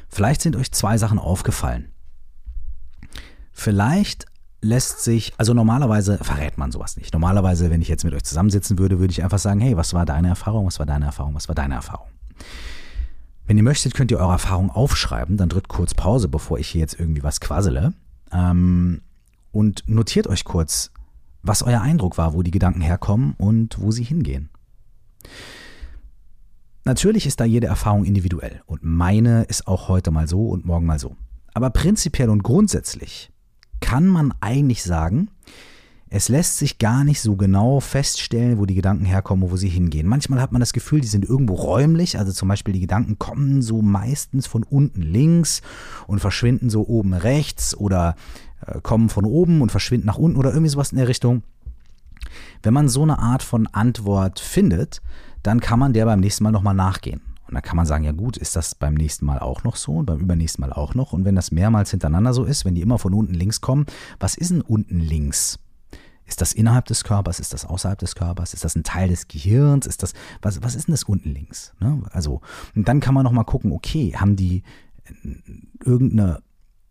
Vielleicht 0.07 0.41
sind 0.41 0.55
euch 0.55 0.71
zwei 0.71 0.97
Sachen 0.99 1.17
aufgefallen. 1.17 1.91
Vielleicht 3.51 4.25
lässt 4.61 5.03
sich, 5.03 5.33
also 5.37 5.55
normalerweise 5.55 6.19
verrät 6.19 6.59
man 6.59 6.71
sowas 6.71 6.97
nicht. 6.97 7.13
Normalerweise, 7.13 7.71
wenn 7.71 7.81
ich 7.81 7.87
jetzt 7.87 8.03
mit 8.03 8.13
euch 8.13 8.23
zusammensitzen 8.23 8.77
würde, 8.77 8.99
würde 8.99 9.11
ich 9.11 9.23
einfach 9.23 9.39
sagen, 9.39 9.59
hey, 9.59 9.75
was 9.75 9.95
war 9.95 10.05
deine 10.05 10.29
Erfahrung, 10.29 10.67
was 10.67 10.77
war 10.77 10.85
deine 10.85 11.05
Erfahrung, 11.05 11.33
was 11.33 11.47
war 11.47 11.55
deine 11.55 11.73
Erfahrung? 11.75 12.07
Wenn 13.47 13.57
ihr 13.57 13.63
möchtet, 13.63 13.95
könnt 13.95 14.11
ihr 14.11 14.19
eure 14.19 14.33
Erfahrung 14.33 14.69
aufschreiben, 14.69 15.37
dann 15.37 15.49
drückt 15.49 15.69
kurz 15.69 15.95
Pause, 15.95 16.27
bevor 16.27 16.59
ich 16.59 16.67
hier 16.67 16.81
jetzt 16.81 16.99
irgendwie 16.99 17.23
was 17.23 17.39
quassele. 17.39 17.93
Ähm, 18.31 19.01
und 19.51 19.87
notiert 19.87 20.27
euch 20.27 20.43
kurz, 20.43 20.91
was 21.41 21.63
euer 21.63 21.81
Eindruck 21.81 22.17
war, 22.17 22.33
wo 22.33 22.43
die 22.43 22.51
Gedanken 22.51 22.81
herkommen 22.81 23.35
und 23.37 23.79
wo 23.79 23.91
sie 23.91 24.03
hingehen. 24.03 24.49
Natürlich 26.83 27.25
ist 27.25 27.39
da 27.39 27.45
jede 27.45 27.67
Erfahrung 27.67 28.05
individuell 28.05 28.61
und 28.65 28.83
meine 28.83 29.43
ist 29.43 29.67
auch 29.67 29.89
heute 29.89 30.11
mal 30.11 30.27
so 30.27 30.47
und 30.47 30.65
morgen 30.65 30.85
mal 30.85 30.99
so. 30.99 31.17
Aber 31.53 31.69
prinzipiell 31.69 32.29
und 32.29 32.43
grundsätzlich 32.43 33.31
kann 33.81 34.07
man 34.07 34.33
eigentlich 34.39 34.83
sagen, 34.83 35.29
es 36.09 36.29
lässt 36.29 36.57
sich 36.57 36.77
gar 36.77 37.03
nicht 37.03 37.19
so 37.19 37.35
genau 37.35 37.81
feststellen, 37.81 38.57
wo 38.57 38.65
die 38.65 38.75
Gedanken 38.75 39.03
herkommen, 39.03 39.51
wo 39.51 39.57
sie 39.57 39.67
hingehen. 39.67 40.07
Manchmal 40.07 40.39
hat 40.39 40.53
man 40.53 40.61
das 40.61 40.71
Gefühl, 40.71 41.01
die 41.01 41.07
sind 41.07 41.25
irgendwo 41.25 41.55
räumlich, 41.55 42.17
also 42.17 42.31
zum 42.31 42.47
Beispiel 42.47 42.73
die 42.73 42.79
Gedanken 42.79 43.19
kommen 43.19 43.61
so 43.61 43.81
meistens 43.81 44.47
von 44.47 44.63
unten 44.63 45.01
links 45.01 45.61
und 46.07 46.19
verschwinden 46.19 46.69
so 46.69 46.87
oben 46.87 47.13
rechts 47.13 47.75
oder 47.75 48.15
kommen 48.83 49.09
von 49.09 49.25
oben 49.25 49.61
und 49.61 49.71
verschwinden 49.71 50.07
nach 50.07 50.17
unten 50.17 50.37
oder 50.37 50.51
irgendwie 50.51 50.69
sowas 50.69 50.91
in 50.91 50.97
der 50.97 51.07
Richtung. 51.07 51.43
Wenn 52.63 52.73
man 52.73 52.89
so 52.89 53.03
eine 53.03 53.19
Art 53.19 53.43
von 53.43 53.67
Antwort 53.67 54.39
findet, 54.39 55.01
dann 55.43 55.59
kann 55.59 55.79
man 55.79 55.93
der 55.93 56.05
beim 56.05 56.19
nächsten 56.19 56.43
Mal 56.43 56.51
nochmal 56.51 56.73
nachgehen. 56.73 57.21
Und 57.47 57.53
dann 57.53 57.63
kann 57.63 57.77
man 57.77 57.85
sagen, 57.85 58.03
ja 58.03 58.11
gut, 58.11 58.35
ist 58.35 58.57
das 58.57 58.75
beim 58.75 58.93
nächsten 58.93 59.25
Mal 59.25 59.39
auch 59.39 59.63
noch 59.63 59.77
so 59.77 59.93
und 59.93 60.05
beim 60.05 60.19
übernächsten 60.19 60.61
Mal 60.61 60.73
auch 60.73 60.95
noch? 60.95 61.13
Und 61.13 61.23
wenn 61.23 61.35
das 61.35 61.51
mehrmals 61.51 61.91
hintereinander 61.91 62.33
so 62.33 62.43
ist, 62.43 62.65
wenn 62.65 62.75
die 62.75 62.81
immer 62.81 62.99
von 62.99 63.13
unten 63.13 63.33
links 63.33 63.61
kommen, 63.61 63.85
was 64.19 64.35
ist 64.35 64.51
denn 64.51 64.61
unten 64.61 64.99
links? 64.99 65.57
Ist 66.25 66.41
das 66.41 66.51
innerhalb 66.51 66.85
des 66.85 67.05
Körpers? 67.05 67.39
Ist 67.39 67.53
das 67.53 67.63
außerhalb 67.63 67.97
des 67.97 68.15
Körpers? 68.15 68.53
Ist 68.53 68.65
das 68.65 68.75
ein 68.75 68.83
Teil 68.83 69.07
des 69.07 69.29
Gehirns? 69.29 69.87
Ist 69.87 70.03
das, 70.03 70.11
was, 70.41 70.61
was 70.61 70.75
ist 70.75 70.87
denn 70.87 70.93
das 70.93 71.03
unten 71.03 71.33
links? 71.33 71.73
Ne? 71.79 72.03
Also, 72.11 72.41
und 72.75 72.89
dann 72.89 72.99
kann 72.99 73.13
man 73.13 73.23
nochmal 73.23 73.45
gucken, 73.45 73.71
okay, 73.71 74.13
haben 74.13 74.35
die 74.35 74.63
irgendeine 75.85 76.41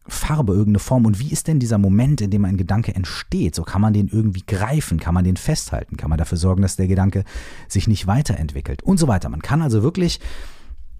Farbe, 0.09 0.53
irgendeine 0.53 0.79
Form. 0.79 1.07
Und 1.07 1.19
wie 1.19 1.31
ist 1.31 1.49
denn 1.49 1.59
dieser 1.59 1.79
Moment, 1.79 2.21
in 2.21 2.31
dem 2.31 2.45
ein 2.45 2.57
Gedanke 2.57 2.95
entsteht? 2.95 3.55
So 3.55 3.63
kann 3.63 3.81
man 3.81 3.93
den 3.93 4.09
irgendwie 4.09 4.45
greifen, 4.47 5.01
kann 5.01 5.15
man 5.15 5.25
den 5.25 5.37
festhalten, 5.37 5.97
kann 5.97 6.11
man 6.11 6.19
dafür 6.19 6.39
sorgen, 6.39 6.63
dass 6.63 6.77
der 6.77 6.89
Gedanke 6.89 7.25
sich 7.69 7.89
nicht 7.89 8.07
weiterentwickelt 8.07 8.83
und 8.83 8.99
so 8.99 9.09
weiter. 9.09 9.29
Man 9.29 9.43
kann 9.43 9.63
also 9.63 9.83
wirklich 9.83 10.21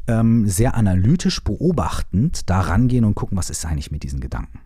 ähm, 0.09 0.49
sehr 0.49 0.75
analytisch 0.75 1.43
beobachtend 1.43 2.49
da 2.49 2.61
rangehen 2.61 3.05
und 3.05 3.15
gucken, 3.15 3.37
was 3.37 3.51
ist 3.51 3.65
eigentlich 3.65 3.91
mit 3.91 4.03
diesen 4.03 4.21
Gedanken. 4.21 4.61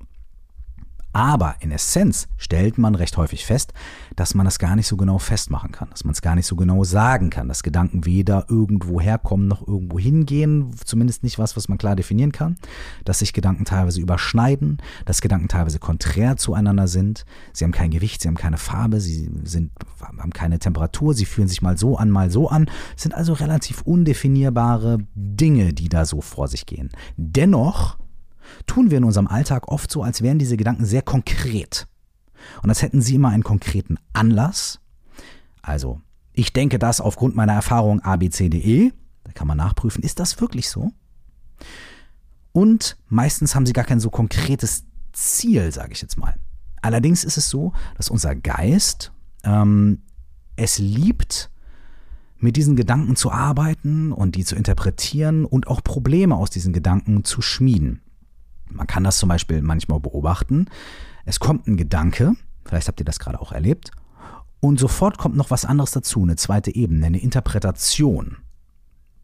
Aber 1.12 1.56
in 1.60 1.72
Essenz 1.72 2.28
stellt 2.36 2.78
man 2.78 2.94
recht 2.94 3.16
häufig 3.16 3.44
fest, 3.44 3.72
dass 4.14 4.34
man 4.34 4.44
das 4.44 4.58
gar 4.58 4.76
nicht 4.76 4.86
so 4.86 4.96
genau 4.96 5.18
festmachen 5.18 5.72
kann, 5.72 5.90
dass 5.90 6.04
man 6.04 6.12
es 6.12 6.22
gar 6.22 6.36
nicht 6.36 6.46
so 6.46 6.54
genau 6.54 6.84
sagen 6.84 7.30
kann, 7.30 7.48
dass 7.48 7.62
Gedanken 7.62 8.04
weder 8.04 8.46
irgendwo 8.48 9.00
herkommen 9.00 9.48
noch 9.48 9.66
irgendwo 9.66 9.98
hingehen, 9.98 10.70
zumindest 10.84 11.24
nicht 11.24 11.38
was, 11.38 11.56
was 11.56 11.68
man 11.68 11.78
klar 11.78 11.96
definieren 11.96 12.30
kann, 12.30 12.56
dass 13.04 13.20
sich 13.20 13.32
Gedanken 13.32 13.64
teilweise 13.64 14.00
überschneiden, 14.00 14.78
dass 15.04 15.20
Gedanken 15.20 15.48
teilweise 15.48 15.80
konträr 15.80 16.36
zueinander 16.36 16.86
sind, 16.86 17.24
sie 17.52 17.64
haben 17.64 17.72
kein 17.72 17.90
Gewicht, 17.90 18.22
sie 18.22 18.28
haben 18.28 18.36
keine 18.36 18.58
Farbe, 18.58 19.00
sie 19.00 19.30
sind, 19.42 19.72
haben 20.00 20.32
keine 20.32 20.58
Temperatur, 20.60 21.14
sie 21.14 21.24
fühlen 21.24 21.48
sich 21.48 21.62
mal 21.62 21.76
so 21.76 21.96
an, 21.96 22.10
mal 22.10 22.30
so 22.30 22.48
an, 22.48 22.70
es 22.96 23.02
sind 23.02 23.14
also 23.14 23.32
relativ 23.32 23.82
undefinierbare 23.82 24.98
Dinge, 25.14 25.72
die 25.72 25.88
da 25.88 26.04
so 26.04 26.20
vor 26.20 26.46
sich 26.46 26.66
gehen. 26.66 26.90
Dennoch 27.16 27.98
tun 28.66 28.90
wir 28.90 28.98
in 28.98 29.04
unserem 29.04 29.26
Alltag 29.26 29.68
oft 29.68 29.90
so, 29.90 30.02
als 30.02 30.22
wären 30.22 30.38
diese 30.38 30.56
Gedanken 30.56 30.84
sehr 30.84 31.02
konkret. 31.02 31.86
Und 32.62 32.70
als 32.70 32.82
hätten 32.82 33.02
sie 33.02 33.16
immer 33.16 33.28
einen 33.28 33.42
konkreten 33.42 33.98
Anlass. 34.12 34.80
Also, 35.62 36.00
ich 36.32 36.52
denke 36.52 36.78
das 36.78 37.00
aufgrund 37.00 37.36
meiner 37.36 37.52
Erfahrung 37.52 38.00
ABCDE. 38.00 38.92
Da 39.24 39.32
kann 39.32 39.46
man 39.46 39.58
nachprüfen, 39.58 40.02
ist 40.02 40.20
das 40.20 40.40
wirklich 40.40 40.70
so? 40.70 40.92
Und 42.52 42.96
meistens 43.08 43.54
haben 43.54 43.66
sie 43.66 43.72
gar 43.72 43.84
kein 43.84 44.00
so 44.00 44.10
konkretes 44.10 44.84
Ziel, 45.12 45.70
sage 45.72 45.92
ich 45.92 46.02
jetzt 46.02 46.16
mal. 46.16 46.34
Allerdings 46.82 47.24
ist 47.24 47.36
es 47.36 47.48
so, 47.48 47.72
dass 47.96 48.08
unser 48.08 48.34
Geist 48.34 49.12
ähm, 49.44 50.02
es 50.56 50.78
liebt, 50.78 51.50
mit 52.38 52.56
diesen 52.56 52.74
Gedanken 52.74 53.16
zu 53.16 53.30
arbeiten 53.30 54.12
und 54.12 54.34
die 54.34 54.44
zu 54.44 54.56
interpretieren 54.56 55.44
und 55.44 55.66
auch 55.66 55.84
Probleme 55.84 56.36
aus 56.36 56.48
diesen 56.50 56.72
Gedanken 56.72 57.22
zu 57.24 57.42
schmieden. 57.42 58.00
Man 58.70 58.86
kann 58.86 59.04
das 59.04 59.18
zum 59.18 59.28
Beispiel 59.28 59.62
manchmal 59.62 60.00
beobachten. 60.00 60.66
Es 61.24 61.40
kommt 61.40 61.66
ein 61.66 61.76
Gedanke, 61.76 62.34
vielleicht 62.64 62.88
habt 62.88 63.00
ihr 63.00 63.04
das 63.04 63.18
gerade 63.18 63.40
auch 63.40 63.52
erlebt, 63.52 63.90
und 64.60 64.78
sofort 64.78 65.16
kommt 65.18 65.36
noch 65.36 65.50
was 65.50 65.64
anderes 65.64 65.90
dazu, 65.90 66.22
eine 66.22 66.36
zweite 66.36 66.74
Ebene, 66.74 67.06
eine 67.06 67.20
Interpretation. 67.20 68.36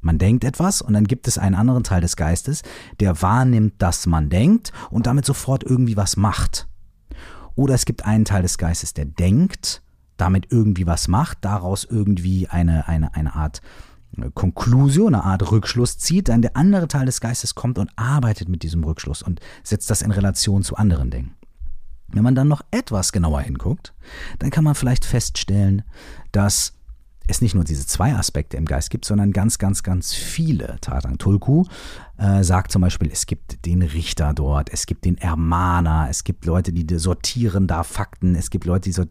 Man 0.00 0.18
denkt 0.18 0.44
etwas 0.44 0.82
und 0.82 0.94
dann 0.94 1.04
gibt 1.04 1.28
es 1.28 1.36
einen 1.36 1.54
anderen 1.54 1.84
Teil 1.84 2.00
des 2.00 2.16
Geistes, 2.16 2.62
der 3.00 3.20
wahrnimmt, 3.22 3.74
dass 3.78 4.06
man 4.06 4.30
denkt 4.30 4.72
und 4.90 5.06
damit 5.06 5.24
sofort 5.26 5.64
irgendwie 5.64 5.96
was 5.96 6.16
macht. 6.16 6.68
Oder 7.54 7.74
es 7.74 7.84
gibt 7.84 8.04
einen 8.04 8.24
Teil 8.24 8.42
des 8.42 8.56
Geistes, 8.56 8.94
der 8.94 9.06
denkt, 9.06 9.82
damit 10.16 10.46
irgendwie 10.50 10.86
was 10.86 11.08
macht, 11.08 11.38
daraus 11.40 11.84
irgendwie 11.84 12.48
eine, 12.48 12.88
eine, 12.88 13.14
eine 13.14 13.34
Art 13.34 13.60
Konklusion, 14.34 15.14
eine 15.14 15.24
Art 15.24 15.50
Rückschluss 15.50 15.98
zieht, 15.98 16.28
dann 16.28 16.42
der 16.42 16.56
andere 16.56 16.88
Teil 16.88 17.06
des 17.06 17.20
Geistes 17.20 17.54
kommt 17.54 17.78
und 17.78 17.90
arbeitet 17.96 18.48
mit 18.48 18.62
diesem 18.62 18.82
Rückschluss 18.82 19.22
und 19.22 19.40
setzt 19.62 19.90
das 19.90 20.02
in 20.02 20.10
Relation 20.10 20.62
zu 20.62 20.76
anderen 20.76 21.10
Dingen. 21.10 21.34
Wenn 22.08 22.22
man 22.22 22.34
dann 22.34 22.48
noch 22.48 22.62
etwas 22.70 23.12
genauer 23.12 23.40
hinguckt, 23.40 23.92
dann 24.38 24.50
kann 24.50 24.64
man 24.64 24.74
vielleicht 24.74 25.04
feststellen, 25.04 25.82
dass 26.32 26.72
es 27.28 27.40
nicht 27.40 27.54
nur 27.54 27.64
diese 27.64 27.86
zwei 27.86 28.14
Aspekte 28.14 28.56
im 28.56 28.66
Geist 28.66 28.90
gibt, 28.90 29.04
sondern 29.04 29.32
ganz, 29.32 29.58
ganz, 29.58 29.82
ganz 29.82 30.14
viele. 30.14 30.78
Tatang 30.80 31.18
Tulku 31.18 31.64
äh, 32.18 32.44
sagt 32.44 32.70
zum 32.70 32.82
Beispiel, 32.82 33.10
es 33.10 33.26
gibt 33.26 33.66
den 33.66 33.82
Richter 33.82 34.32
dort, 34.32 34.72
es 34.72 34.86
gibt 34.86 35.04
den 35.04 35.18
Ermahner, 35.18 36.06
es 36.08 36.22
gibt 36.22 36.44
Leute, 36.44 36.72
die 36.72 36.98
sortieren 36.98 37.66
da 37.66 37.82
Fakten, 37.82 38.36
es 38.36 38.50
gibt 38.50 38.64
Leute, 38.64 38.88
die 38.88 38.92
so 38.92 39.04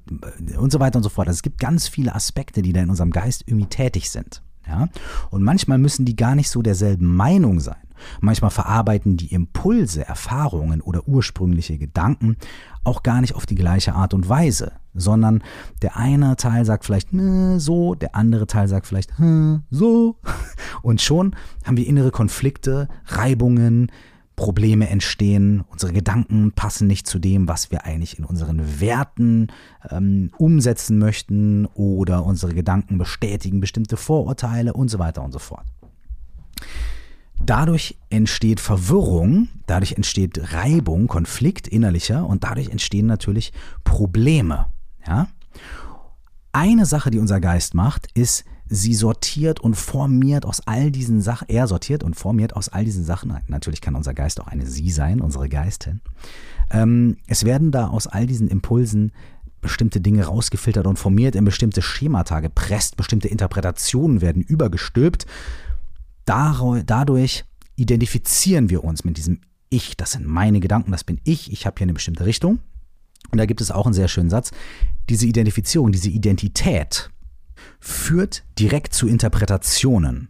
und 0.58 0.72
so 0.72 0.80
weiter 0.80 0.98
und 0.98 1.04
so 1.04 1.10
fort. 1.10 1.28
Also 1.28 1.38
es 1.38 1.44
gibt 1.44 1.60
ganz 1.60 1.88
viele 1.88 2.16
Aspekte, 2.16 2.62
die 2.62 2.72
da 2.72 2.82
in 2.82 2.90
unserem 2.90 3.12
Geist 3.12 3.44
irgendwie 3.48 3.68
tätig 3.68 4.10
sind. 4.10 4.42
Ja? 4.68 4.90
Und 5.30 5.44
manchmal 5.44 5.78
müssen 5.78 6.06
die 6.06 6.16
gar 6.16 6.36
nicht 6.36 6.50
so 6.50 6.62
derselben 6.62 7.16
Meinung 7.16 7.60
sein. 7.60 7.78
Manchmal 8.20 8.52
verarbeiten 8.52 9.18
die 9.18 9.34
Impulse, 9.34 10.06
Erfahrungen 10.06 10.82
oder 10.82 11.08
ursprüngliche 11.08 11.78
Gedanken 11.78 12.38
auch 12.84 13.04
gar 13.04 13.22
nicht 13.22 13.36
auf 13.36 13.46
die 13.46 13.56
gleiche 13.56 13.96
Art 13.96 14.14
und 14.14 14.30
Weise, 14.30 14.74
sondern 14.94 15.44
der 15.82 15.98
eine 15.98 16.36
Teil 16.36 16.66
sagt 16.66 16.86
vielleicht 16.86 17.10
so, 17.58 17.96
der 17.96 18.16
andere 18.16 18.48
Teil 18.48 18.68
sagt 18.68 18.86
vielleicht 18.88 19.12
so. 19.70 20.18
Und 20.82 21.02
schon 21.02 21.36
haben 21.64 21.78
wir 21.78 21.88
innere 21.88 22.12
Konflikte, 22.12 22.88
Reibungen, 23.08 23.92
Probleme 24.36 24.90
entstehen, 24.90 25.64
unsere 25.70 25.94
Gedanken 25.94 26.52
passen 26.52 26.88
nicht 26.88 27.08
zu 27.08 27.20
dem, 27.20 27.48
was 27.48 27.72
wir 27.72 27.86
eigentlich 27.86 28.20
in 28.20 28.26
unseren 28.26 28.82
Werten 28.82 29.48
ähm, 29.90 30.32
umsetzen 30.38 31.00
möchten 31.00 31.66
oder 31.68 32.26
unsere 32.26 32.54
Gedanken 32.54 32.98
bestätigen 32.98 33.62
bestimmte 33.62 33.98
Vorurteile 33.98 34.74
und 34.74 34.90
so 34.90 35.00
weiter 35.00 35.24
und 35.24 35.32
so 35.32 35.40
fort. 35.40 35.66
Dadurch 37.40 37.98
entsteht 38.10 38.60
Verwirrung, 38.60 39.50
dadurch 39.68 39.94
entsteht 39.94 40.54
Reibung, 40.54 41.08
Konflikt 41.08 41.68
innerlicher 41.68 42.26
und 42.26 42.44
dadurch 42.44 42.70
entstehen 42.70 43.06
natürlich 43.06 43.54
Probleme. 43.84 44.68
Ja? 45.06 45.28
Eine 46.52 46.86
Sache, 46.86 47.12
die 47.12 47.20
unser 47.20 47.40
Geist 47.40 47.74
macht, 47.74 48.08
ist, 48.14 48.46
sie 48.68 48.94
sortiert 48.94 49.60
und 49.60 49.76
formiert 49.76 50.46
aus 50.46 50.62
all 50.66 50.92
diesen 50.92 51.22
Sachen, 51.22 51.50
er 51.50 51.68
sortiert 51.68 52.04
und 52.04 52.16
formiert 52.16 52.56
aus 52.56 52.70
all 52.70 52.86
diesen 52.86 53.04
Sachen, 53.04 53.36
natürlich 53.48 53.82
kann 53.82 53.96
unser 53.96 54.14
Geist 54.14 54.40
auch 54.42 54.48
eine 54.48 54.66
Sie 54.66 54.90
sein, 54.90 55.22
unsere 55.22 55.50
Geistin. 55.50 56.02
Ähm, 56.72 57.18
es 57.28 57.46
werden 57.46 57.72
da 57.72 57.88
aus 57.88 58.08
all 58.08 58.26
diesen 58.26 58.48
Impulsen 58.48 59.12
bestimmte 59.62 60.02
Dinge 60.02 60.26
rausgefiltert 60.26 60.88
und 60.88 60.98
formiert 60.98 61.36
in 61.36 61.46
bestimmte 61.46 61.82
Schemata 61.82 62.40
gepresst, 62.40 62.98
bestimmte 62.98 63.28
Interpretationen 63.28 64.22
werden 64.22 64.42
übergestülpt 64.42 65.26
dadurch 66.26 67.46
identifizieren 67.76 68.70
wir 68.70 68.84
uns 68.84 69.04
mit 69.04 69.18
diesem 69.18 69.42
Ich, 69.70 69.98
das 69.98 70.14
sind 70.14 70.26
meine 70.26 70.60
Gedanken, 70.60 70.92
das 70.92 71.04
bin 71.04 71.20
ich, 71.24 71.52
ich 71.52 71.66
habe 71.66 71.76
hier 71.78 71.86
eine 71.86 71.94
bestimmte 71.94 72.26
Richtung. 72.26 72.60
Und 73.32 73.40
da 73.40 73.46
gibt 73.46 73.62
es 73.62 73.72
auch 73.72 73.86
einen 73.86 73.94
sehr 73.94 74.08
schönen 74.08 74.30
Satz. 74.30 74.52
Diese 75.10 75.26
Identifizierung, 75.26 75.92
diese 75.92 76.10
Identität 76.10 77.10
führt 77.80 78.44
direkt 78.60 78.94
zu 78.94 79.08
Interpretationen. 79.08 80.30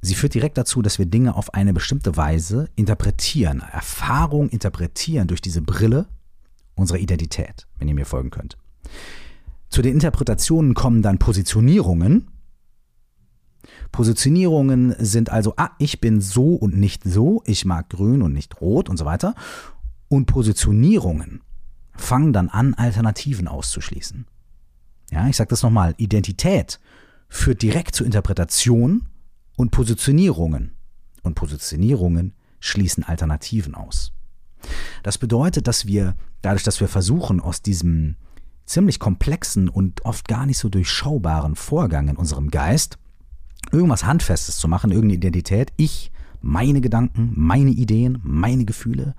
Sie 0.00 0.14
führt 0.14 0.34
direkt 0.34 0.58
dazu, 0.58 0.82
dass 0.82 0.98
wir 0.98 1.06
Dinge 1.06 1.34
auf 1.34 1.54
eine 1.54 1.72
bestimmte 1.72 2.16
Weise 2.16 2.68
interpretieren, 2.76 3.60
Erfahrung 3.60 4.50
interpretieren 4.50 5.28
durch 5.28 5.40
diese 5.40 5.62
Brille 5.62 6.06
unserer 6.74 6.98
Identität, 6.98 7.66
wenn 7.78 7.88
ihr 7.88 7.94
mir 7.94 8.04
folgen 8.04 8.30
könnt. 8.30 8.58
Zu 9.70 9.80
den 9.80 9.94
Interpretationen 9.94 10.74
kommen 10.74 11.00
dann 11.00 11.18
Positionierungen, 11.18 12.28
Positionierungen 13.92 14.94
sind 14.98 15.30
also, 15.30 15.54
ah, 15.56 15.70
ich 15.78 16.00
bin 16.00 16.20
so 16.20 16.54
und 16.54 16.76
nicht 16.76 17.04
so, 17.04 17.42
ich 17.46 17.64
mag 17.64 17.88
grün 17.90 18.22
und 18.22 18.32
nicht 18.32 18.60
rot 18.60 18.88
und 18.88 18.96
so 18.96 19.04
weiter. 19.04 19.34
Und 20.08 20.26
Positionierungen 20.26 21.42
fangen 21.92 22.32
dann 22.32 22.48
an, 22.48 22.74
Alternativen 22.74 23.48
auszuschließen. 23.48 24.26
Ja, 25.10 25.28
ich 25.28 25.36
sage 25.36 25.48
das 25.48 25.62
nochmal, 25.62 25.94
Identität 25.96 26.80
führt 27.28 27.62
direkt 27.62 27.94
zu 27.94 28.04
Interpretation 28.04 29.08
und 29.56 29.70
Positionierungen. 29.70 30.72
Und 31.22 31.34
Positionierungen 31.34 32.34
schließen 32.60 33.04
Alternativen 33.04 33.74
aus. 33.74 34.12
Das 35.02 35.18
bedeutet, 35.18 35.68
dass 35.68 35.86
wir, 35.86 36.14
dadurch, 36.42 36.62
dass 36.62 36.80
wir 36.80 36.88
versuchen, 36.88 37.40
aus 37.40 37.62
diesem 37.62 38.16
ziemlich 38.66 38.98
komplexen 38.98 39.68
und 39.68 40.04
oft 40.04 40.26
gar 40.28 40.46
nicht 40.46 40.58
so 40.58 40.68
durchschaubaren 40.68 41.54
Vorgang 41.54 42.08
in 42.08 42.16
unserem 42.16 42.50
Geist 42.50 42.98
irgendwas 43.72 44.04
Handfestes 44.04 44.56
zu 44.56 44.68
machen, 44.68 44.90
irgendeine 44.90 45.16
Identität. 45.16 45.72
Ich, 45.76 46.10
meine 46.40 46.80
Gedanken, 46.80 47.32
meine 47.34 47.70
Ideen, 47.70 48.20
meine 48.22 48.64
Gefühle. 48.64 49.14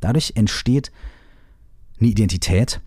Dadurch 0.00 0.32
entsteht 0.36 0.92
eine 1.98 2.10
Identität. 2.10 2.80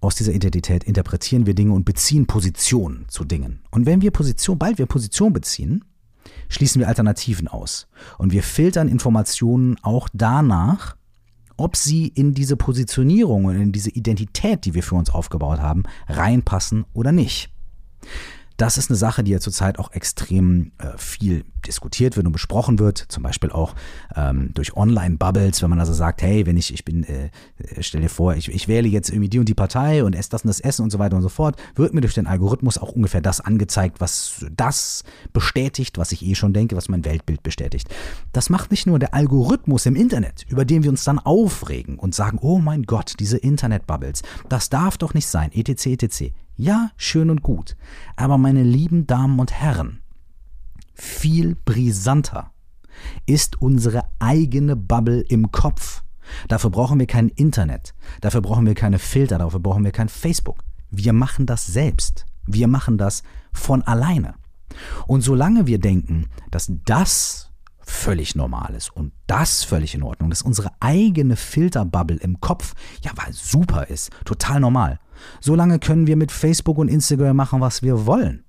Aus 0.00 0.14
dieser 0.14 0.32
Identität 0.32 0.84
interpretieren 0.84 1.46
wir 1.46 1.54
Dinge 1.54 1.72
und 1.72 1.84
beziehen 1.84 2.26
Position 2.26 3.06
zu 3.08 3.24
Dingen. 3.24 3.60
Und 3.70 3.86
wenn 3.86 4.02
wir 4.02 4.10
Position, 4.10 4.58
bald 4.58 4.78
wir 4.78 4.86
Position 4.86 5.32
beziehen, 5.32 5.84
schließen 6.48 6.80
wir 6.80 6.88
Alternativen 6.88 7.48
aus. 7.48 7.88
Und 8.18 8.32
wir 8.32 8.42
filtern 8.42 8.88
Informationen 8.88 9.76
auch 9.82 10.08
danach, 10.12 10.96
ob 11.56 11.76
sie 11.76 12.08
in 12.08 12.34
diese 12.34 12.56
Positionierung 12.56 13.46
und 13.46 13.56
in 13.56 13.72
diese 13.72 13.90
Identität, 13.90 14.64
die 14.64 14.74
wir 14.74 14.82
für 14.82 14.94
uns 14.94 15.10
aufgebaut 15.10 15.60
haben, 15.60 15.84
reinpassen 16.08 16.84
oder 16.92 17.12
nicht. 17.12 17.50
Das 18.56 18.78
ist 18.78 18.90
eine 18.90 18.96
Sache, 18.96 19.22
die 19.22 19.32
ja 19.32 19.40
zurzeit 19.40 19.78
auch 19.78 19.92
extrem 19.92 20.72
äh, 20.78 20.96
viel 20.96 21.44
diskutiert 21.66 22.16
wird 22.16 22.26
und 22.26 22.32
besprochen 22.32 22.78
wird, 22.78 22.98
zum 23.08 23.22
Beispiel 23.22 23.50
auch 23.50 23.74
ähm, 24.14 24.52
durch 24.54 24.76
Online-Bubbles, 24.76 25.62
wenn 25.62 25.70
man 25.70 25.80
also 25.80 25.92
sagt, 25.92 26.22
hey, 26.22 26.46
wenn 26.46 26.56
ich, 26.56 26.72
ich 26.72 26.84
bin, 26.84 27.04
äh, 27.04 27.30
stell 27.80 28.00
dir 28.00 28.08
vor, 28.08 28.34
ich, 28.34 28.48
ich 28.48 28.68
wähle 28.68 28.88
jetzt 28.88 29.10
irgendwie 29.10 29.28
die 29.28 29.38
und 29.38 29.48
die 29.48 29.54
Partei 29.54 30.04
und 30.04 30.14
esse 30.14 30.30
das 30.30 30.42
und 30.42 30.48
das 30.48 30.60
Essen 30.60 30.82
und 30.82 30.90
so 30.90 30.98
weiter 30.98 31.16
und 31.16 31.22
so 31.22 31.28
fort, 31.28 31.56
wird 31.74 31.92
mir 31.92 32.00
durch 32.00 32.14
den 32.14 32.26
Algorithmus 32.26 32.78
auch 32.78 32.92
ungefähr 32.92 33.20
das 33.20 33.40
angezeigt, 33.40 34.00
was 34.00 34.46
das 34.54 35.02
bestätigt, 35.32 35.98
was 35.98 36.12
ich 36.12 36.24
eh 36.24 36.34
schon 36.34 36.52
denke, 36.52 36.76
was 36.76 36.88
mein 36.88 37.04
Weltbild 37.04 37.42
bestätigt. 37.42 37.88
Das 38.32 38.48
macht 38.48 38.70
nicht 38.70 38.86
nur 38.86 38.98
der 38.98 39.12
Algorithmus 39.12 39.86
im 39.86 39.96
Internet, 39.96 40.46
über 40.48 40.64
den 40.64 40.82
wir 40.82 40.90
uns 40.90 41.04
dann 41.04 41.18
aufregen 41.18 41.98
und 41.98 42.14
sagen, 42.14 42.38
oh 42.40 42.58
mein 42.58 42.84
Gott, 42.84 43.14
diese 43.18 43.36
Internet-Bubbles, 43.36 44.22
das 44.48 44.70
darf 44.70 44.96
doch 44.96 45.14
nicht 45.14 45.26
sein, 45.26 45.50
etc., 45.52 45.86
etc. 45.86 46.32
Ja, 46.56 46.90
schön 46.96 47.28
und 47.28 47.42
gut. 47.42 47.76
Aber 48.16 48.38
meine 48.38 48.62
lieben 48.62 49.06
Damen 49.06 49.38
und 49.38 49.52
Herren, 49.52 50.00
viel 50.94 51.54
brisanter 51.54 52.50
ist 53.26 53.60
unsere 53.60 54.04
eigene 54.18 54.74
Bubble 54.74 55.20
im 55.20 55.52
Kopf. 55.52 56.02
Dafür 56.48 56.70
brauchen 56.70 56.98
wir 56.98 57.06
kein 57.06 57.28
Internet, 57.28 57.94
dafür 58.22 58.40
brauchen 58.40 58.66
wir 58.66 58.74
keine 58.74 58.98
Filter, 58.98 59.38
dafür 59.38 59.60
brauchen 59.60 59.84
wir 59.84 59.92
kein 59.92 60.08
Facebook. 60.08 60.64
Wir 60.90 61.12
machen 61.12 61.44
das 61.44 61.66
selbst. 61.66 62.24
Wir 62.46 62.68
machen 62.68 62.96
das 62.96 63.22
von 63.52 63.82
alleine. 63.82 64.34
Und 65.06 65.20
solange 65.20 65.66
wir 65.66 65.78
denken, 65.78 66.28
dass 66.50 66.72
das 66.86 67.50
völlig 67.80 68.34
normal 68.34 68.74
ist 68.74 68.94
und 68.96 69.12
das 69.26 69.62
völlig 69.62 69.94
in 69.94 70.02
Ordnung, 70.02 70.30
dass 70.30 70.42
unsere 70.42 70.70
eigene 70.80 71.36
Filterbubble 71.36 72.16
im 72.16 72.40
Kopf 72.40 72.74
ja 73.02 73.12
weil 73.14 73.32
super 73.32 73.88
ist, 73.88 74.10
total 74.24 74.60
normal, 74.60 74.98
Solange 75.40 75.78
können 75.78 76.06
wir 76.06 76.16
mit 76.16 76.32
Facebook 76.32 76.78
und 76.78 76.88
Instagram 76.88 77.36
machen, 77.36 77.60
was 77.60 77.82
wir 77.82 78.06
wollen. 78.06 78.42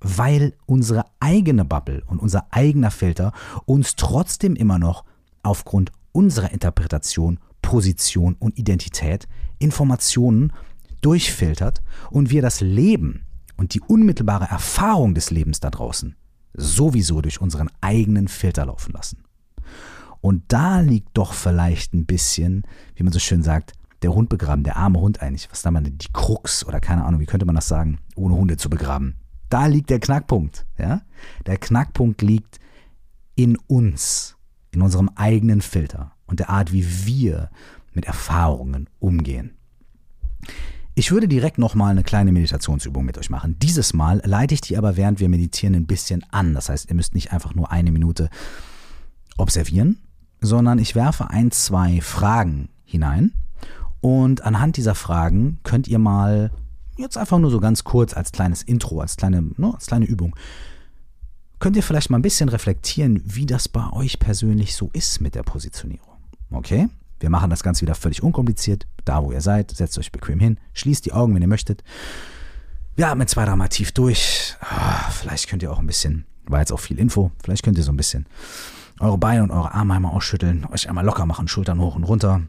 weil 0.00 0.54
unsere 0.66 1.06
eigene 1.18 1.64
Bubble 1.64 2.04
und 2.06 2.20
unser 2.20 2.46
eigener 2.52 2.92
Filter 2.92 3.32
uns 3.64 3.96
trotzdem 3.96 4.54
immer 4.54 4.78
noch 4.78 5.04
aufgrund 5.42 5.90
unserer 6.12 6.52
Interpretation, 6.52 7.40
Position 7.62 8.36
und 8.38 8.58
Identität 8.58 9.26
Informationen 9.58 10.52
durchfiltert 11.00 11.82
und 12.10 12.30
wir 12.30 12.42
das 12.42 12.60
Leben 12.60 13.26
und 13.56 13.74
die 13.74 13.80
unmittelbare 13.80 14.46
Erfahrung 14.46 15.14
des 15.14 15.30
Lebens 15.30 15.60
da 15.60 15.70
draußen 15.70 16.16
sowieso 16.54 17.20
durch 17.20 17.40
unseren 17.40 17.70
eigenen 17.80 18.28
Filter 18.28 18.66
laufen 18.66 18.92
lassen. 18.92 19.22
Und 20.20 20.42
da 20.48 20.80
liegt 20.80 21.10
doch 21.14 21.32
vielleicht 21.32 21.94
ein 21.94 22.06
bisschen, 22.06 22.62
wie 22.96 23.04
man 23.04 23.12
so 23.12 23.20
schön 23.20 23.42
sagt, 23.42 23.74
der 24.02 24.14
Hund 24.14 24.28
begraben, 24.28 24.62
der 24.62 24.76
arme 24.76 25.00
Hund 25.00 25.22
eigentlich. 25.22 25.50
Was 25.50 25.62
da 25.62 25.70
mal 25.70 25.82
die 25.82 26.12
Krux 26.12 26.64
oder 26.64 26.80
keine 26.80 27.04
Ahnung, 27.04 27.20
wie 27.20 27.26
könnte 27.26 27.46
man 27.46 27.54
das 27.54 27.68
sagen, 27.68 27.98
ohne 28.14 28.34
Hunde 28.34 28.56
zu 28.56 28.70
begraben. 28.70 29.16
Da 29.48 29.66
liegt 29.66 29.90
der 29.90 30.00
Knackpunkt, 30.00 30.66
ja? 30.78 31.02
Der 31.46 31.56
Knackpunkt 31.56 32.22
liegt 32.22 32.60
in 33.34 33.56
uns, 33.56 34.36
in 34.70 34.82
unserem 34.82 35.10
eigenen 35.14 35.62
Filter 35.62 36.12
und 36.26 36.40
der 36.40 36.50
Art, 36.50 36.72
wie 36.72 37.06
wir 37.06 37.50
mit 37.94 38.04
Erfahrungen 38.04 38.88
umgehen. 38.98 39.56
Ich 40.94 41.12
würde 41.12 41.28
direkt 41.28 41.58
nochmal 41.58 41.92
eine 41.92 42.02
kleine 42.02 42.32
Meditationsübung 42.32 43.04
mit 43.04 43.16
euch 43.18 43.30
machen. 43.30 43.56
Dieses 43.60 43.94
Mal 43.94 44.20
leite 44.24 44.54
ich 44.54 44.60
die 44.60 44.76
aber, 44.76 44.96
während 44.96 45.20
wir 45.20 45.28
meditieren, 45.28 45.76
ein 45.76 45.86
bisschen 45.86 46.24
an. 46.30 46.54
Das 46.54 46.68
heißt, 46.68 46.88
ihr 46.88 46.96
müsst 46.96 47.14
nicht 47.14 47.32
einfach 47.32 47.54
nur 47.54 47.70
eine 47.70 47.92
Minute 47.92 48.28
observieren, 49.36 49.98
sondern 50.40 50.80
ich 50.80 50.94
werfe 50.96 51.30
ein, 51.30 51.52
zwei 51.52 52.00
Fragen 52.00 52.68
hinein. 52.84 53.32
Und 54.00 54.42
anhand 54.44 54.76
dieser 54.76 54.94
Fragen 54.94 55.58
könnt 55.64 55.88
ihr 55.88 55.98
mal 55.98 56.50
jetzt 56.96 57.16
einfach 57.16 57.38
nur 57.38 57.50
so 57.50 57.60
ganz 57.60 57.84
kurz 57.84 58.14
als 58.14 58.32
kleines 58.32 58.62
Intro, 58.62 59.00
als 59.00 59.16
kleine, 59.16 59.42
ne, 59.56 59.72
als 59.74 59.86
kleine 59.86 60.04
Übung, 60.04 60.34
könnt 61.58 61.76
ihr 61.76 61.82
vielleicht 61.82 62.10
mal 62.10 62.18
ein 62.18 62.22
bisschen 62.22 62.48
reflektieren, 62.48 63.22
wie 63.24 63.46
das 63.46 63.68
bei 63.68 63.90
euch 63.92 64.18
persönlich 64.18 64.76
so 64.76 64.90
ist 64.92 65.20
mit 65.20 65.34
der 65.34 65.42
Positionierung. 65.42 66.16
Okay? 66.50 66.88
Wir 67.20 67.30
machen 67.30 67.50
das 67.50 67.62
Ganze 67.62 67.82
wieder 67.82 67.94
völlig 67.94 68.22
unkompliziert. 68.22 68.86
Da, 69.04 69.24
wo 69.24 69.32
ihr 69.32 69.40
seid, 69.40 69.72
setzt 69.72 69.98
euch 69.98 70.12
bequem 70.12 70.38
hin, 70.38 70.58
schließt 70.74 71.04
die 71.04 71.12
Augen, 71.12 71.34
wenn 71.34 71.42
ihr 71.42 71.48
möchtet. 71.48 71.82
Wir 72.94 73.08
atmen 73.08 73.26
zwei, 73.26 73.44
dreimal 73.44 73.68
tief 73.68 73.92
durch. 73.92 74.54
Ah, 74.60 75.10
vielleicht 75.10 75.48
könnt 75.48 75.62
ihr 75.62 75.72
auch 75.72 75.78
ein 75.78 75.86
bisschen, 75.86 76.26
war 76.46 76.60
jetzt 76.60 76.72
auch 76.72 76.80
viel 76.80 76.98
Info, 76.98 77.32
vielleicht 77.42 77.64
könnt 77.64 77.78
ihr 77.78 77.84
so 77.84 77.92
ein 77.92 77.96
bisschen 77.96 78.26
eure 79.00 79.18
Beine 79.18 79.42
und 79.42 79.50
eure 79.50 79.72
Arme 79.72 79.94
einmal 79.94 80.12
ausschütteln, 80.12 80.66
euch 80.72 80.88
einmal 80.88 81.04
locker 81.04 81.26
machen, 81.26 81.48
Schultern 81.48 81.80
hoch 81.80 81.94
und 81.94 82.04
runter. 82.04 82.42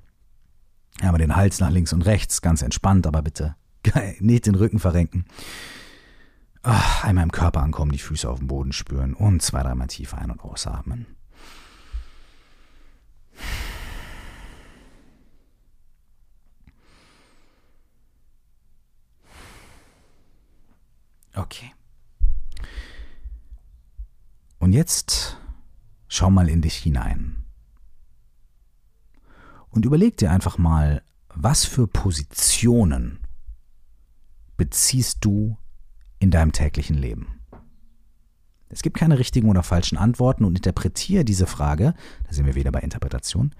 Einmal 1.01 1.19
den 1.19 1.35
Hals 1.35 1.59
nach 1.59 1.69
links 1.69 1.93
und 1.93 2.01
rechts, 2.01 2.41
ganz 2.41 2.61
entspannt, 2.61 3.07
aber 3.07 3.21
bitte 3.21 3.55
nicht 4.19 4.45
den 4.45 4.55
Rücken 4.55 4.79
verrenken. 4.79 5.25
Ach, 6.61 7.03
einmal 7.05 7.23
im 7.23 7.31
Körper 7.31 7.61
ankommen, 7.61 7.91
die 7.91 7.99
Füße 7.99 8.29
auf 8.29 8.39
dem 8.39 8.47
Boden 8.47 8.73
spüren 8.73 9.13
und 9.13 9.41
zwei, 9.41 9.63
dreimal 9.63 9.87
tief 9.87 10.13
ein- 10.13 10.31
und 10.31 10.41
ausatmen. 10.41 11.07
Okay. 21.33 21.71
Und 24.57 24.73
jetzt 24.73 25.37
schau 26.09 26.29
mal 26.29 26.49
in 26.49 26.61
dich 26.61 26.75
hinein. 26.75 27.38
Und 29.71 29.85
überleg 29.85 30.17
dir 30.17 30.31
einfach 30.31 30.57
mal, 30.57 31.03
was 31.33 31.65
für 31.65 31.87
Positionen 31.87 33.19
beziehst 34.57 35.19
du 35.21 35.57
in 36.19 36.31
deinem 36.31 36.51
täglichen 36.51 36.97
Leben? 36.97 37.39
Es 38.69 38.81
gibt 38.83 38.97
keine 38.97 39.17
richtigen 39.17 39.49
oder 39.49 39.63
falschen 39.63 39.97
Antworten 39.97 40.45
und 40.45 40.55
interpretiere 40.55 41.25
diese 41.25 41.47
Frage, 41.47 41.95
da 42.27 42.33
sind 42.33 42.45
wir 42.45 42.55
wieder 42.55 42.71
bei 42.71 42.81
Interpretation, 42.81 43.53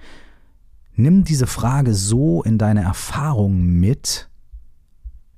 nimm 0.93 1.23
diese 1.23 1.47
Frage 1.47 1.95
so 1.95 2.43
in 2.43 2.57
deine 2.57 2.83
Erfahrung 2.83 3.63
mit, 3.63 4.29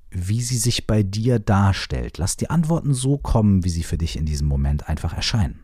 wie 0.09 0.41
sie 0.41 0.57
sich 0.57 0.87
bei 0.87 1.03
dir 1.03 1.39
darstellt. 1.39 2.17
Lass 2.17 2.35
die 2.35 2.49
Antworten 2.49 2.93
so 2.93 3.17
kommen, 3.17 3.63
wie 3.63 3.69
sie 3.69 3.83
für 3.83 3.97
dich 3.97 4.17
in 4.17 4.25
diesem 4.25 4.47
Moment 4.47 4.89
einfach 4.89 5.13
erscheinen. 5.13 5.63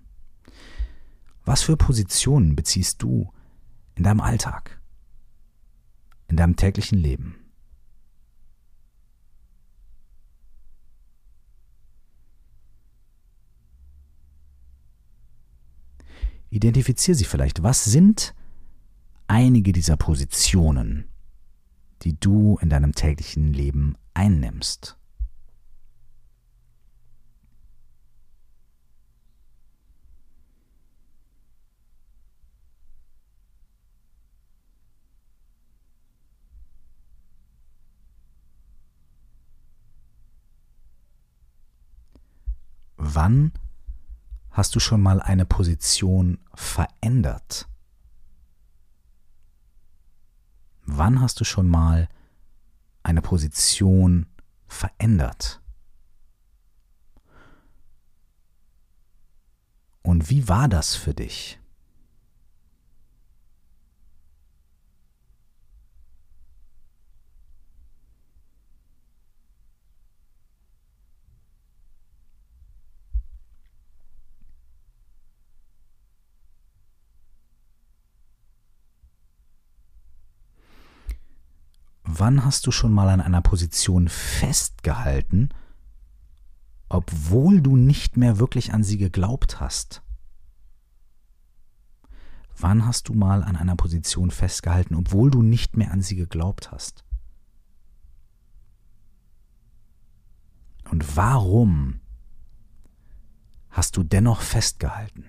Was 1.43 1.63
für 1.63 1.75
Positionen 1.75 2.55
beziehst 2.55 3.03
du 3.03 3.31
in 3.95 4.03
deinem 4.03 4.21
Alltag, 4.21 4.76
in 6.27 6.37
deinem 6.37 6.55
täglichen 6.55 6.99
Leben? 6.99 7.35
Identifiziere 16.49 17.15
sie 17.15 17.25
vielleicht. 17.25 17.61
Was 17.61 17.85
sind 17.85 18.33
einige 19.27 19.73
dieser 19.73 19.97
Positionen, 19.97 21.09
die 22.01 22.19
du 22.19 22.57
in 22.61 22.69
deinem 22.69 22.93
täglichen 22.93 23.53
Leben 23.53 23.95
einnimmst. 24.13 24.97
Wann 43.19 43.51
hast 44.51 44.75
du 44.75 44.79
schon 44.79 45.01
mal 45.01 45.19
eine 45.19 45.47
Position 45.47 46.37
verändert? 46.53 47.67
Wann 50.85 51.19
hast 51.19 51.39
du 51.39 51.43
schon 51.43 51.67
mal 51.67 52.09
eine 53.01 53.23
Position 53.23 54.27
verändert? 54.67 55.63
Und 60.03 60.29
wie 60.29 60.47
war 60.47 60.67
das 60.67 60.93
für 60.93 61.15
dich? 61.15 61.59
Wann 82.19 82.43
hast 82.43 82.65
du 82.65 82.71
schon 82.71 82.93
mal 82.93 83.09
an 83.09 83.21
einer 83.21 83.41
Position 83.41 84.07
festgehalten, 84.07 85.49
obwohl 86.89 87.61
du 87.61 87.75
nicht 87.75 88.17
mehr 88.17 88.39
wirklich 88.39 88.73
an 88.73 88.83
sie 88.83 88.97
geglaubt 88.97 89.59
hast? 89.59 90.01
Wann 92.57 92.87
hast 92.87 93.09
du 93.09 93.13
mal 93.13 93.43
an 93.43 93.55
einer 93.55 93.75
Position 93.75 94.31
festgehalten, 94.31 94.95
obwohl 94.95 95.29
du 95.29 95.43
nicht 95.43 95.77
mehr 95.77 95.91
an 95.91 96.01
sie 96.01 96.15
geglaubt 96.15 96.71
hast? 96.71 97.03
Und 100.89 101.15
warum 101.15 101.99
hast 103.69 103.95
du 103.95 104.03
dennoch 104.03 104.41
festgehalten? 104.41 105.25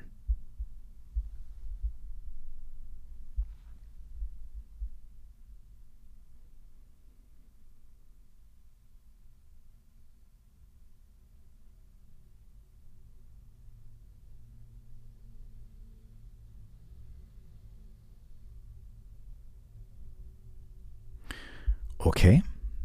Okay, 21.99 22.43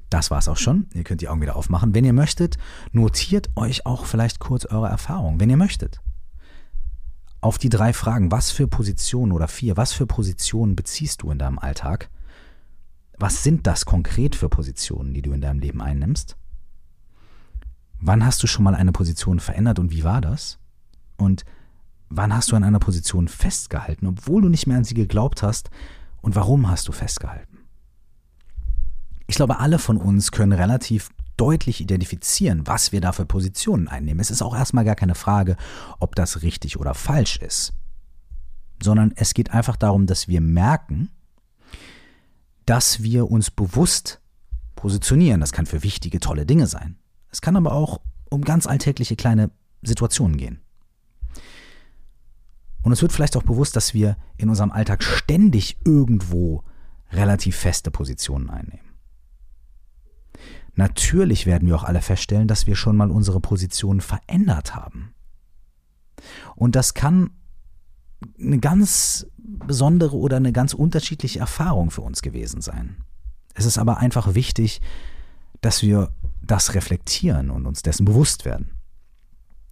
das 0.10 0.32
war's 0.32 0.48
auch 0.48 0.58
schon. 0.58 0.88
Ihr 0.94 1.04
könnt 1.04 1.22
die 1.22 1.30
Augen 1.30 1.42
wieder 1.42 1.56
aufmachen. 1.56 1.94
Wenn 1.94 2.06
ihr 2.06 2.14
möchtet, 2.14 2.58
notiert 2.92 3.50
euch 3.56 3.86
auch 3.86 4.06
vielleicht 4.06 4.40
kurz 4.40 4.66
eure 4.66 4.88
Erfahrungen, 4.88 5.40
wenn 5.40 5.50
ihr 5.50 5.58
möchtet. 5.58 6.02
Auf 7.42 7.58
die 7.58 7.70
drei 7.70 7.94
Fragen, 7.94 8.32
was 8.32 8.52
für 8.52 8.68
Positionen 8.68 9.32
oder 9.32 9.48
vier, 9.48 9.76
was 9.78 9.92
für 9.92 10.08
Positionen 10.08 10.76
beziehst 10.76 11.22
du 11.22 11.32
in 11.32 11.40
deinem 11.40 11.60
Alltag? 11.60 12.10
Was 13.18 13.44
sind 13.44 13.68
das 13.68 13.86
konkret 13.86 14.36
für 14.36 14.50
Positionen, 14.50 15.14
die 15.14 15.22
du 15.22 15.32
in 15.34 15.42
deinem 15.42 15.60
Leben 15.60 15.82
einnimmst? 15.82 16.38
Wann 18.00 18.26
hast 18.26 18.42
du 18.44 18.48
schon 18.48 18.64
mal 18.64 18.76
eine 18.76 18.92
Position 18.92 19.40
verändert 19.40 19.80
und 19.80 19.92
wie 19.92 20.04
war 20.04 20.22
das? 20.22 20.60
Und 21.18 21.46
wann 22.10 22.36
hast 22.36 22.52
du 22.52 22.56
an 22.56 22.64
einer 22.64 22.80
Position 22.80 23.28
festgehalten, 23.28 24.08
obwohl 24.08 24.42
du 24.42 24.50
nicht 24.50 24.68
mehr 24.68 24.78
an 24.78 24.84
sie 24.84 24.94
geglaubt 24.94 25.44
hast? 25.44 25.70
Und 26.22 26.36
warum 26.36 26.70
hast 26.70 26.88
du 26.88 26.92
festgehalten? 26.92 27.53
Ich 29.34 29.38
glaube, 29.38 29.60
alle 29.60 29.80
von 29.80 29.98
uns 29.98 30.32
können 30.32 30.52
relativ 30.52 31.10
deutlich 31.38 31.82
identifizieren, 31.82 32.68
was 32.68 32.92
wir 32.92 33.02
da 33.02 33.14
für 33.14 33.26
Positionen 33.26 33.88
einnehmen. 33.88 34.20
Es 34.20 34.30
ist 34.30 34.44
auch 34.44 34.56
erstmal 34.56 34.86
gar 34.86 34.94
keine 34.94 35.16
Frage, 35.16 35.58
ob 36.00 36.14
das 36.14 36.44
richtig 36.44 36.80
oder 36.80 36.94
falsch 36.94 37.38
ist, 37.38 37.74
sondern 38.80 39.12
es 39.16 39.34
geht 39.34 39.50
einfach 39.50 39.76
darum, 39.76 40.06
dass 40.06 40.28
wir 40.28 40.40
merken, 40.40 41.10
dass 42.68 43.02
wir 43.02 43.32
uns 43.32 43.50
bewusst 43.50 44.22
positionieren. 44.76 45.42
Das 45.42 45.52
kann 45.52 45.66
für 45.66 45.82
wichtige, 45.82 46.20
tolle 46.20 46.46
Dinge 46.46 46.68
sein. 46.68 47.00
Es 47.32 47.42
kann 47.42 47.56
aber 47.56 47.72
auch 47.72 48.02
um 48.30 48.44
ganz 48.44 48.68
alltägliche 48.68 49.16
kleine 49.16 49.50
Situationen 49.82 50.38
gehen. 50.38 50.62
Und 52.84 52.92
es 52.92 53.02
wird 53.02 53.12
vielleicht 53.12 53.36
auch 53.36 53.42
bewusst, 53.42 53.76
dass 53.76 53.96
wir 53.96 54.16
in 54.38 54.50
unserem 54.50 54.72
Alltag 54.72 55.02
ständig 55.02 55.78
irgendwo 55.86 56.64
relativ 57.12 57.56
feste 57.56 57.90
Positionen 57.90 58.52
einnehmen. 58.52 58.93
Natürlich 60.76 61.46
werden 61.46 61.68
wir 61.68 61.76
auch 61.76 61.84
alle 61.84 62.02
feststellen, 62.02 62.48
dass 62.48 62.68
wir 62.68 62.76
schon 62.76 62.98
mal 62.98 63.12
unsere 63.12 63.40
Position 63.40 64.02
verändert 64.02 64.76
haben. 64.76 65.14
Und 66.56 66.76
das 66.76 66.94
kann 66.94 67.32
eine 68.40 68.60
ganz 68.60 69.28
besondere 69.38 70.16
oder 70.16 70.38
eine 70.38 70.54
ganz 70.54 70.74
unterschiedliche 70.74 71.40
Erfahrung 71.40 71.92
für 71.92 72.02
uns 72.02 72.22
gewesen 72.22 72.62
sein. 72.62 73.04
Es 73.54 73.66
ist 73.66 73.78
aber 73.78 73.98
einfach 73.98 74.34
wichtig, 74.34 74.82
dass 75.62 75.82
wir 75.82 76.14
das 76.42 76.74
reflektieren 76.74 77.50
und 77.50 77.66
uns 77.66 77.84
dessen 77.84 78.06
bewusst 78.06 78.46
werden. 78.46 78.72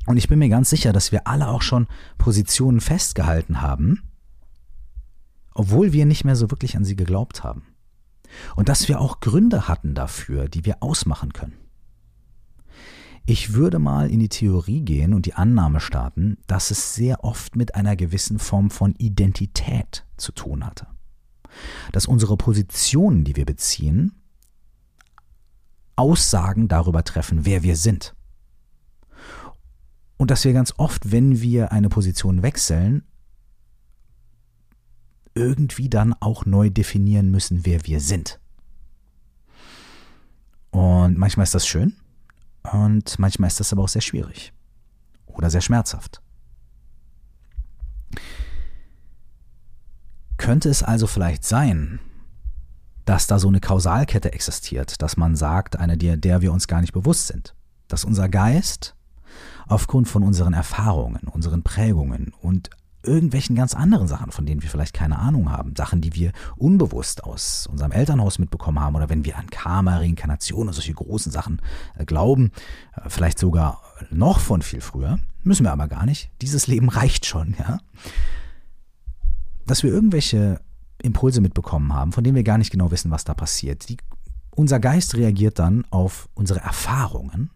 Und 0.06 0.18
ich 0.18 0.28
bin 0.28 0.40
mir 0.40 0.50
ganz 0.50 0.70
sicher, 0.70 0.94
dass 0.94 1.12
wir 1.12 1.28
alle 1.28 1.48
auch 1.48 1.62
schon 1.62 1.88
Positionen 2.18 2.82
festgehalten 2.82 3.62
haben, 3.62 4.04
obwohl 5.54 5.94
wir 5.94 6.06
nicht 6.06 6.26
mehr 6.26 6.36
so 6.36 6.50
wirklich 6.50 6.76
an 6.76 6.86
sie 6.86 6.96
geglaubt 6.96 7.44
haben. 7.44 7.64
Und 8.56 8.70
dass 8.70 8.88
wir 8.88 9.00
auch 9.00 9.20
Gründe 9.20 9.68
hatten 9.68 9.94
dafür, 9.94 10.48
die 10.48 10.66
wir 10.66 10.82
ausmachen 10.82 11.34
können. 11.34 11.58
Ich 13.26 13.54
würde 13.54 13.80
mal 13.80 14.10
in 14.10 14.20
die 14.20 14.30
Theorie 14.30 14.82
gehen 14.82 15.14
und 15.14 15.26
die 15.26 15.36
Annahme 15.36 15.80
starten, 15.80 16.38
dass 16.48 16.72
es 16.72 16.96
sehr 16.96 17.24
oft 17.24 17.56
mit 17.56 17.76
einer 17.76 17.96
gewissen 17.96 18.40
Form 18.40 18.72
von 18.72 18.96
Identität 18.96 20.06
zu 20.18 20.32
tun 20.32 20.66
hatte. 20.66 20.88
Dass 21.92 22.08
unsere 22.08 22.38
Positionen, 22.38 23.24
die 23.24 23.36
wir 23.36 23.46
beziehen, 23.46 24.14
Aussagen 25.96 26.68
darüber 26.68 27.04
treffen, 27.04 27.46
wer 27.46 27.62
wir 27.62 27.76
sind. 27.76 28.16
Und 30.18 30.32
dass 30.32 30.44
wir 30.46 30.54
ganz 30.54 30.74
oft, 30.78 31.12
wenn 31.12 31.42
wir 31.42 31.72
eine 31.72 31.90
Position 31.90 32.42
wechseln, 32.42 33.04
irgendwie 35.34 35.90
dann 35.90 36.14
auch 36.20 36.46
neu 36.46 36.70
definieren 36.70 37.32
müssen, 37.32 37.66
wer 37.66 37.86
wir 37.86 38.00
sind. 38.00 38.40
Und 40.72 41.18
manchmal 41.18 41.44
ist 41.44 41.56
das 41.56 41.68
schön 41.68 41.96
und 42.72 43.20
manchmal 43.20 43.48
ist 43.48 43.60
das 43.60 43.74
aber 43.74 43.84
auch 43.84 43.90
sehr 43.90 44.02
schwierig 44.02 44.54
oder 45.28 45.50
sehr 45.50 45.62
schmerzhaft. 45.62 46.22
Könnte 50.38 50.70
es 50.70 50.82
also 50.82 51.08
vielleicht 51.08 51.44
sein, 51.44 52.00
dass 53.06 53.28
da 53.28 53.40
so 53.40 53.48
eine 53.48 53.60
Kausalkette 53.60 54.32
existiert, 54.34 55.02
dass 55.02 55.18
man 55.18 55.36
sagt, 55.36 55.78
eine, 55.78 55.98
der, 55.98 56.18
der 56.18 56.42
wir 56.42 56.54
uns 56.54 56.68
gar 56.68 56.82
nicht 56.82 56.94
bewusst 56.94 57.28
sind, 57.28 57.56
dass 57.88 58.06
unser 58.06 58.30
Geist 58.30 58.96
aufgrund 59.68 60.08
von 60.08 60.24
unseren 60.24 60.54
Erfahrungen, 60.54 61.28
unseren 61.28 61.64
Prägungen 61.64 62.34
und 62.42 62.70
irgendwelchen 63.04 63.56
ganz 63.56 63.74
anderen 63.74 64.08
Sachen, 64.08 64.32
von 64.32 64.46
denen 64.46 64.62
wir 64.62 64.70
vielleicht 64.70 64.94
keine 64.94 65.20
Ahnung 65.20 65.50
haben. 65.50 65.76
Sachen, 65.76 66.02
die 66.02 66.14
wir 66.14 66.32
unbewusst 66.56 67.24
aus 67.24 67.68
unserem 67.68 67.92
Elternhaus 67.92 68.40
mitbekommen 68.40 68.80
haben 68.80 68.96
oder 68.96 69.10
wenn 69.10 69.26
wir 69.26 69.38
an 69.38 69.50
Karma, 69.50 69.98
Reinkarnation 69.98 70.68
und 70.68 70.74
solche 70.74 70.94
großen 70.94 71.32
Sachen 71.32 71.62
äh, 71.98 72.06
glauben, 72.06 72.52
äh, 72.96 73.10
vielleicht 73.10 73.40
sogar 73.40 73.82
noch 74.10 74.40
von 74.40 74.62
viel 74.62 74.82
früher, 74.82 75.20
müssen 75.44 75.66
wir 75.66 75.72
aber 75.72 75.88
gar 75.88 76.06
nicht. 76.06 76.30
Dieses 76.42 76.68
Leben 76.68 76.90
reicht 76.90 77.26
schon, 77.26 77.56
ja. 77.58 77.80
Dass 79.66 79.84
wir 79.84 79.92
irgendwelche 79.92 80.60
Impulse 81.02 81.42
mitbekommen 81.42 81.94
haben, 81.94 82.12
von 82.12 82.24
denen 82.24 82.36
wir 82.36 82.44
gar 82.44 82.58
nicht 82.58 82.72
genau 82.72 82.92
wissen, 82.92 83.12
was 83.12 83.24
da 83.24 83.34
passiert. 83.34 83.90
Die, 83.90 83.98
unser 84.52 84.80
Geist 84.80 85.16
reagiert 85.16 85.60
dann 85.60 85.86
auf 85.90 86.30
unsere 86.34 86.60
Erfahrungen 86.60 87.50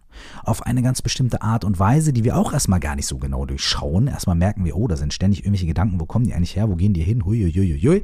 auf 0.43 0.65
eine 0.65 0.81
ganz 0.81 1.01
bestimmte 1.01 1.41
Art 1.41 1.63
und 1.63 1.79
Weise, 1.79 2.13
die 2.13 2.23
wir 2.23 2.37
auch 2.37 2.53
erstmal 2.53 2.79
gar 2.79 2.95
nicht 2.95 3.07
so 3.07 3.17
genau 3.17 3.45
durchschauen. 3.45 4.07
Erstmal 4.07 4.35
merken 4.35 4.65
wir, 4.65 4.75
oh, 4.75 4.87
da 4.87 4.97
sind 4.97 5.13
ständig 5.13 5.39
irgendwelche 5.39 5.67
Gedanken, 5.67 5.99
wo 5.99 6.05
kommen 6.05 6.25
die 6.25 6.33
eigentlich 6.33 6.55
her, 6.55 6.69
wo 6.69 6.75
gehen 6.75 6.93
die 6.93 7.03
hin, 7.03 7.25
huiuiuiui. 7.25 8.03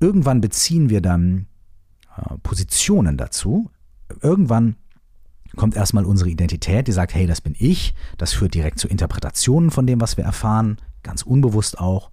Irgendwann 0.00 0.40
beziehen 0.40 0.90
wir 0.90 1.00
dann 1.00 1.46
äh, 2.16 2.36
Positionen 2.42 3.16
dazu. 3.16 3.70
Irgendwann 4.22 4.76
kommt 5.56 5.76
erstmal 5.76 6.04
unsere 6.04 6.30
Identität, 6.30 6.88
die 6.88 6.92
sagt, 6.92 7.14
hey, 7.14 7.26
das 7.26 7.40
bin 7.40 7.54
ich. 7.58 7.94
Das 8.18 8.32
führt 8.32 8.54
direkt 8.54 8.78
zu 8.78 8.88
Interpretationen 8.88 9.70
von 9.70 9.86
dem, 9.86 10.00
was 10.00 10.16
wir 10.16 10.24
erfahren, 10.24 10.78
ganz 11.02 11.22
unbewusst 11.22 11.78
auch. 11.78 12.10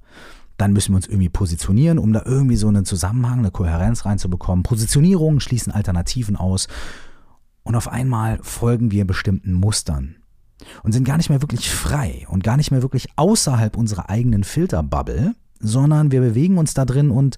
Dann 0.57 0.73
müssen 0.73 0.91
wir 0.91 0.97
uns 0.97 1.07
irgendwie 1.07 1.29
positionieren, 1.29 1.99
um 1.99 2.13
da 2.13 2.23
irgendwie 2.25 2.55
so 2.55 2.67
einen 2.67 2.83
Zusammenhang, 2.83 3.39
eine 3.39 3.51
Kohärenz 3.51 4.05
reinzubekommen. 4.05 4.63
Positionierungen 4.63 5.39
schließen 5.39 5.71
Alternativen 5.71 6.35
aus. 6.35 6.67
Und 7.67 7.75
auf 7.75 7.89
einmal 7.89 8.39
folgen 8.43 8.91
wir 8.91 9.05
bestimmten 9.05 9.51
Mustern 9.51 10.15
und 10.83 10.93
sind 10.93 11.03
gar 11.03 11.17
nicht 11.17 11.29
mehr 11.29 11.41
wirklich 11.41 11.69
frei 11.69 12.25
und 12.29 12.41
gar 12.41 12.55
nicht 12.55 12.71
mehr 12.71 12.81
wirklich 12.81 13.09
außerhalb 13.17 13.75
unserer 13.75 14.09
eigenen 14.09 14.45
Filterbubble, 14.45 15.35
sondern 15.59 16.09
wir 16.13 16.21
bewegen 16.21 16.59
uns 16.59 16.73
da 16.73 16.85
drin 16.85 17.11
und 17.11 17.35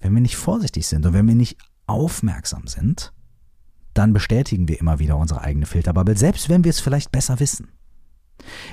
wenn 0.00 0.14
wir 0.14 0.20
nicht 0.20 0.36
vorsichtig 0.36 0.88
sind 0.88 1.06
und 1.06 1.12
wenn 1.12 1.28
wir 1.28 1.36
nicht 1.36 1.58
aufmerksam 1.86 2.66
sind, 2.66 3.12
dann 3.94 4.12
bestätigen 4.12 4.66
wir 4.66 4.80
immer 4.80 4.98
wieder 4.98 5.16
unsere 5.16 5.42
eigene 5.42 5.66
Filterbubble, 5.66 6.16
selbst 6.16 6.48
wenn 6.48 6.64
wir 6.64 6.70
es 6.70 6.80
vielleicht 6.80 7.12
besser 7.12 7.38
wissen. 7.38 7.68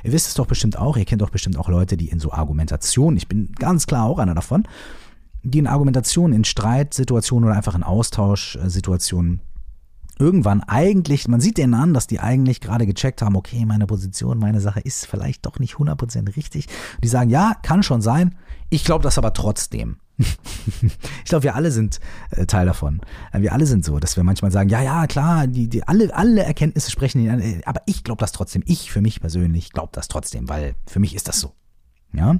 Ihr 0.03 0.11
wisst 0.11 0.29
es 0.29 0.33
doch 0.33 0.47
bestimmt 0.47 0.75
auch, 0.75 0.97
ihr 0.97 1.05
kennt 1.05 1.21
doch 1.21 1.29
bestimmt 1.29 1.57
auch 1.57 1.69
Leute, 1.69 1.97
die 1.97 2.09
in 2.09 2.19
so 2.19 2.31
Argumentationen, 2.31 3.15
ich 3.15 3.27
bin 3.27 3.51
ganz 3.51 3.85
klar 3.85 4.05
auch 4.05 4.17
einer 4.17 4.33
davon, 4.33 4.67
die 5.43 5.59
in 5.59 5.67
Argumentationen, 5.67 6.35
in 6.35 6.45
Streitsituationen 6.45 7.47
oder 7.47 7.55
einfach 7.55 7.75
in 7.75 7.83
Austauschsituationen 7.83 9.41
irgendwann 10.17 10.61
eigentlich, 10.61 11.27
man 11.27 11.41
sieht 11.41 11.57
denen 11.57 11.73
an, 11.73 11.93
dass 11.93 12.07
die 12.07 12.19
eigentlich 12.19 12.61
gerade 12.61 12.85
gecheckt 12.85 13.21
haben, 13.21 13.35
okay, 13.35 13.65
meine 13.65 13.87
Position, 13.87 14.39
meine 14.39 14.61
Sache 14.61 14.79
ist 14.79 15.07
vielleicht 15.07 15.45
doch 15.45 15.59
nicht 15.59 15.75
100% 15.75 16.35
richtig. 16.35 16.67
Die 17.03 17.07
sagen, 17.07 17.29
ja, 17.29 17.55
kann 17.61 17.83
schon 17.83 18.01
sein, 18.01 18.35
ich 18.69 18.83
glaube 18.83 19.03
das 19.03 19.17
aber 19.17 19.33
trotzdem. 19.33 19.97
ich 20.17 21.25
glaube, 21.25 21.43
wir 21.43 21.55
alle 21.55 21.71
sind 21.71 21.99
äh, 22.31 22.45
Teil 22.45 22.65
davon. 22.65 23.01
Äh, 23.33 23.41
wir 23.41 23.51
alle 23.51 23.65
sind 23.65 23.83
so, 23.83 23.99
dass 23.99 24.15
wir 24.15 24.23
manchmal 24.23 24.51
sagen, 24.51 24.69
ja, 24.69 24.81
ja, 24.81 25.07
klar, 25.07 25.47
die, 25.47 25.67
die, 25.67 25.85
alle, 25.85 26.15
alle 26.15 26.43
Erkenntnisse 26.43 26.89
sprechen, 26.89 27.27
äh, 27.27 27.61
aber 27.65 27.81
ich 27.85 28.03
glaube 28.03 28.21
das 28.21 28.31
trotzdem. 28.31 28.63
Ich 28.65 28.91
für 28.91 29.01
mich 29.01 29.19
persönlich 29.19 29.71
glaube 29.71 29.89
das 29.91 30.07
trotzdem, 30.07 30.47
weil 30.47 30.75
für 30.87 30.99
mich 30.99 31.15
ist 31.15 31.27
das 31.27 31.39
so. 31.39 31.53
Ja, 32.13 32.37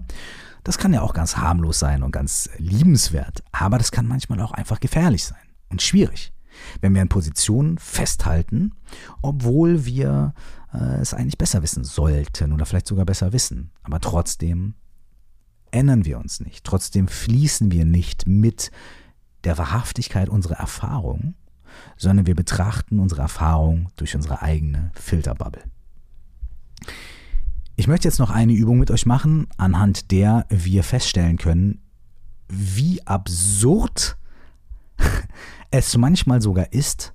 das 0.63 0.77
kann 0.77 0.93
ja 0.93 1.01
auch 1.01 1.13
ganz 1.13 1.35
harmlos 1.35 1.79
sein 1.79 2.01
und 2.01 2.11
ganz 2.11 2.49
liebenswert, 2.57 3.43
aber 3.51 3.77
das 3.77 3.91
kann 3.91 4.07
manchmal 4.07 4.39
auch 4.39 4.53
einfach 4.53 4.79
gefährlich 4.79 5.25
sein 5.25 5.37
und 5.69 5.81
schwierig 5.81 6.31
wenn 6.81 6.93
wir 6.93 7.01
in 7.01 7.09
Positionen 7.09 7.77
festhalten, 7.77 8.73
obwohl 9.21 9.85
wir 9.85 10.33
äh, 10.73 10.99
es 11.01 11.13
eigentlich 11.13 11.37
besser 11.37 11.63
wissen 11.63 11.83
sollten 11.83 12.53
oder 12.53 12.65
vielleicht 12.65 12.87
sogar 12.87 13.05
besser 13.05 13.33
wissen. 13.33 13.71
Aber 13.83 13.99
trotzdem 13.99 14.75
ändern 15.71 16.05
wir 16.05 16.17
uns 16.19 16.39
nicht. 16.39 16.63
Trotzdem 16.63 17.07
fließen 17.07 17.71
wir 17.71 17.85
nicht 17.85 18.27
mit 18.27 18.71
der 19.43 19.57
Wahrhaftigkeit 19.57 20.29
unserer 20.29 20.55
Erfahrung, 20.55 21.35
sondern 21.97 22.25
wir 22.25 22.35
betrachten 22.35 22.99
unsere 22.99 23.21
Erfahrung 23.21 23.89
durch 23.95 24.15
unsere 24.15 24.41
eigene 24.41 24.91
Filterbubble. 24.95 25.63
Ich 27.75 27.87
möchte 27.87 28.07
jetzt 28.07 28.19
noch 28.19 28.29
eine 28.29 28.53
Übung 28.53 28.79
mit 28.79 28.89
euch 28.89 29.05
machen, 29.05 29.47
anhand 29.57 30.11
der 30.11 30.45
wir 30.49 30.83
feststellen 30.83 31.37
können, 31.37 31.81
wie 32.47 33.05
absurd 33.05 34.17
es 35.77 35.95
manchmal 35.97 36.41
sogar 36.41 36.71
ist, 36.73 37.13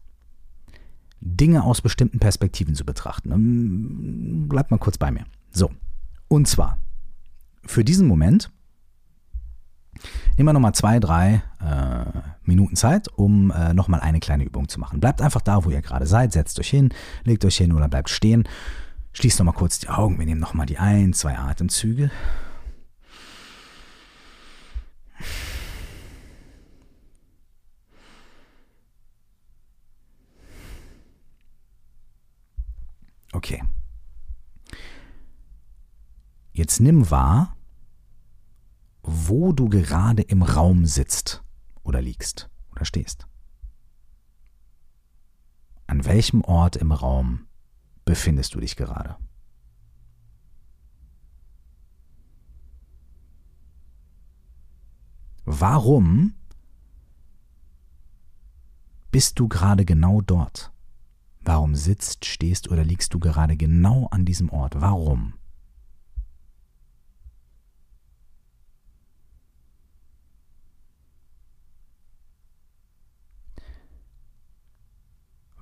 Dinge 1.21 1.65
aus 1.65 1.81
bestimmten 1.81 2.19
Perspektiven 2.19 2.75
zu 2.75 2.85
betrachten. 2.85 3.33
Ähm, 3.33 4.49
bleibt 4.49 4.71
mal 4.71 4.79
kurz 4.79 4.99
bei 4.99 5.11
mir. 5.11 5.27
So, 5.53 5.71
und 6.29 6.49
zwar, 6.49 6.79
für 7.65 7.85
diesen 7.85 8.07
Moment 8.07 8.51
nehmen 10.37 10.49
wir 10.49 10.53
nochmal 10.53 10.75
zwei, 10.75 10.99
drei 10.99 11.43
äh, 11.61 12.21
Minuten 12.45 12.77
Zeit, 12.77 13.09
um 13.09 13.51
äh, 13.51 13.75
nochmal 13.75 14.01
eine 14.01 14.21
kleine 14.21 14.45
Übung 14.45 14.69
zu 14.69 14.81
machen. 14.81 15.01
Bleibt 15.01 15.21
einfach 15.21 15.43
da, 15.43 15.65
wo 15.65 15.71
ihr 15.71 15.83
gerade 15.83 16.07
seid, 16.07 16.33
setzt 16.33 16.59
euch 16.59 16.71
hin, 16.71 16.91
legt 17.25 17.45
euch 17.45 17.57
hin 17.57 17.73
oder 17.73 17.89
bleibt 17.89 18.09
stehen. 18.09 18.45
Schließt 19.13 19.39
nochmal 19.41 19.55
kurz 19.55 19.79
die 19.81 19.89
Augen, 19.89 20.19
wir 20.19 20.27
nehmen 20.27 20.41
nochmal 20.41 20.67
die 20.67 20.79
ein, 20.79 21.13
zwei 21.13 21.37
Atemzüge. 21.37 22.11
Okay. 33.33 33.63
Jetzt 36.53 36.81
nimm 36.81 37.11
wahr, 37.11 37.57
wo 39.03 39.53
du 39.53 39.69
gerade 39.69 40.23
im 40.23 40.43
Raum 40.43 40.85
sitzt 40.85 41.43
oder 41.83 42.03
liegst 42.03 42.51
oder 42.73 42.85
stehst. 42.85 43.27
An 45.87 46.05
welchem 46.05 46.43
Ort 46.43 46.77
im 46.77 46.93
Raum 46.93 47.47
befindest 48.05 48.55
du 48.55 48.61
dich 48.61 48.77
gerade? 48.77 49.17
Warum 55.45 56.35
bist 59.11 59.39
du 59.41 59.49
gerade 59.49 59.85
genau 59.85 60.21
dort? 60.21 60.73
Warum 61.43 61.75
sitzt, 61.75 62.27
stehst 62.27 62.71
oder 62.71 62.85
liegst 62.85 63.15
du 63.15 63.19
gerade 63.19 63.57
genau 63.57 64.07
an 64.11 64.25
diesem 64.25 64.51
Ort? 64.51 64.81
Warum? 64.81 65.35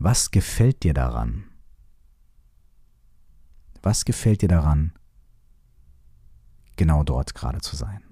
Was 0.00 0.30
gefällt 0.30 0.84
dir 0.84 0.94
daran? 0.94 1.44
Was 3.82 4.04
gefällt 4.04 4.42
dir 4.42 4.48
daran, 4.48 4.92
genau 6.76 7.04
dort 7.04 7.34
gerade 7.34 7.60
zu 7.60 7.76
sein? 7.76 8.07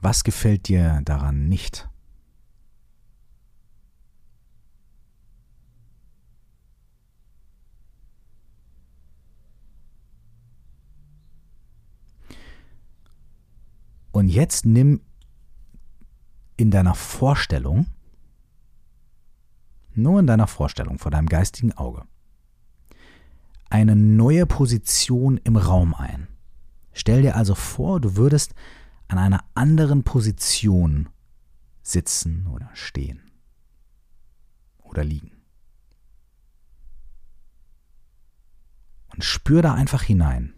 Was 0.00 0.24
gefällt 0.24 0.68
dir 0.68 1.00
daran 1.04 1.48
nicht? 1.48 1.88
Und 14.16 14.28
jetzt 14.28 14.64
nimm 14.64 15.02
in 16.56 16.70
deiner 16.70 16.94
Vorstellung, 16.94 17.86
nur 19.94 20.20
in 20.20 20.26
deiner 20.26 20.46
Vorstellung, 20.46 20.98
vor 20.98 21.10
deinem 21.10 21.28
geistigen 21.28 21.72
Auge, 21.74 22.02
eine 23.68 23.94
neue 23.94 24.46
Position 24.46 25.38
im 25.44 25.56
Raum 25.56 25.94
ein. 25.94 26.28
Stell 26.94 27.20
dir 27.20 27.36
also 27.36 27.54
vor, 27.54 28.00
du 28.00 28.16
würdest 28.16 28.54
an 29.08 29.18
einer 29.18 29.44
anderen 29.54 30.02
Position 30.02 31.08
sitzen 31.82 32.46
oder 32.48 32.70
stehen 32.74 33.30
oder 34.82 35.04
liegen. 35.04 35.32
Und 39.14 39.24
spür 39.24 39.62
da 39.62 39.74
einfach 39.74 40.02
hinein. 40.02 40.52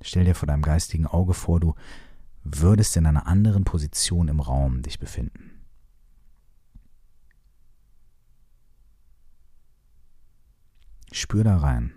Stell 0.00 0.24
dir 0.24 0.34
vor 0.34 0.46
deinem 0.46 0.62
geistigen 0.62 1.06
Auge 1.06 1.34
vor, 1.34 1.60
du 1.60 1.74
würdest 2.42 2.96
in 2.96 3.04
einer 3.04 3.26
anderen 3.26 3.64
Position 3.64 4.28
im 4.28 4.40
Raum 4.40 4.80
dich 4.80 4.98
befinden. 4.98 5.47
Spür 11.12 11.44
da 11.44 11.58
rein. 11.58 11.92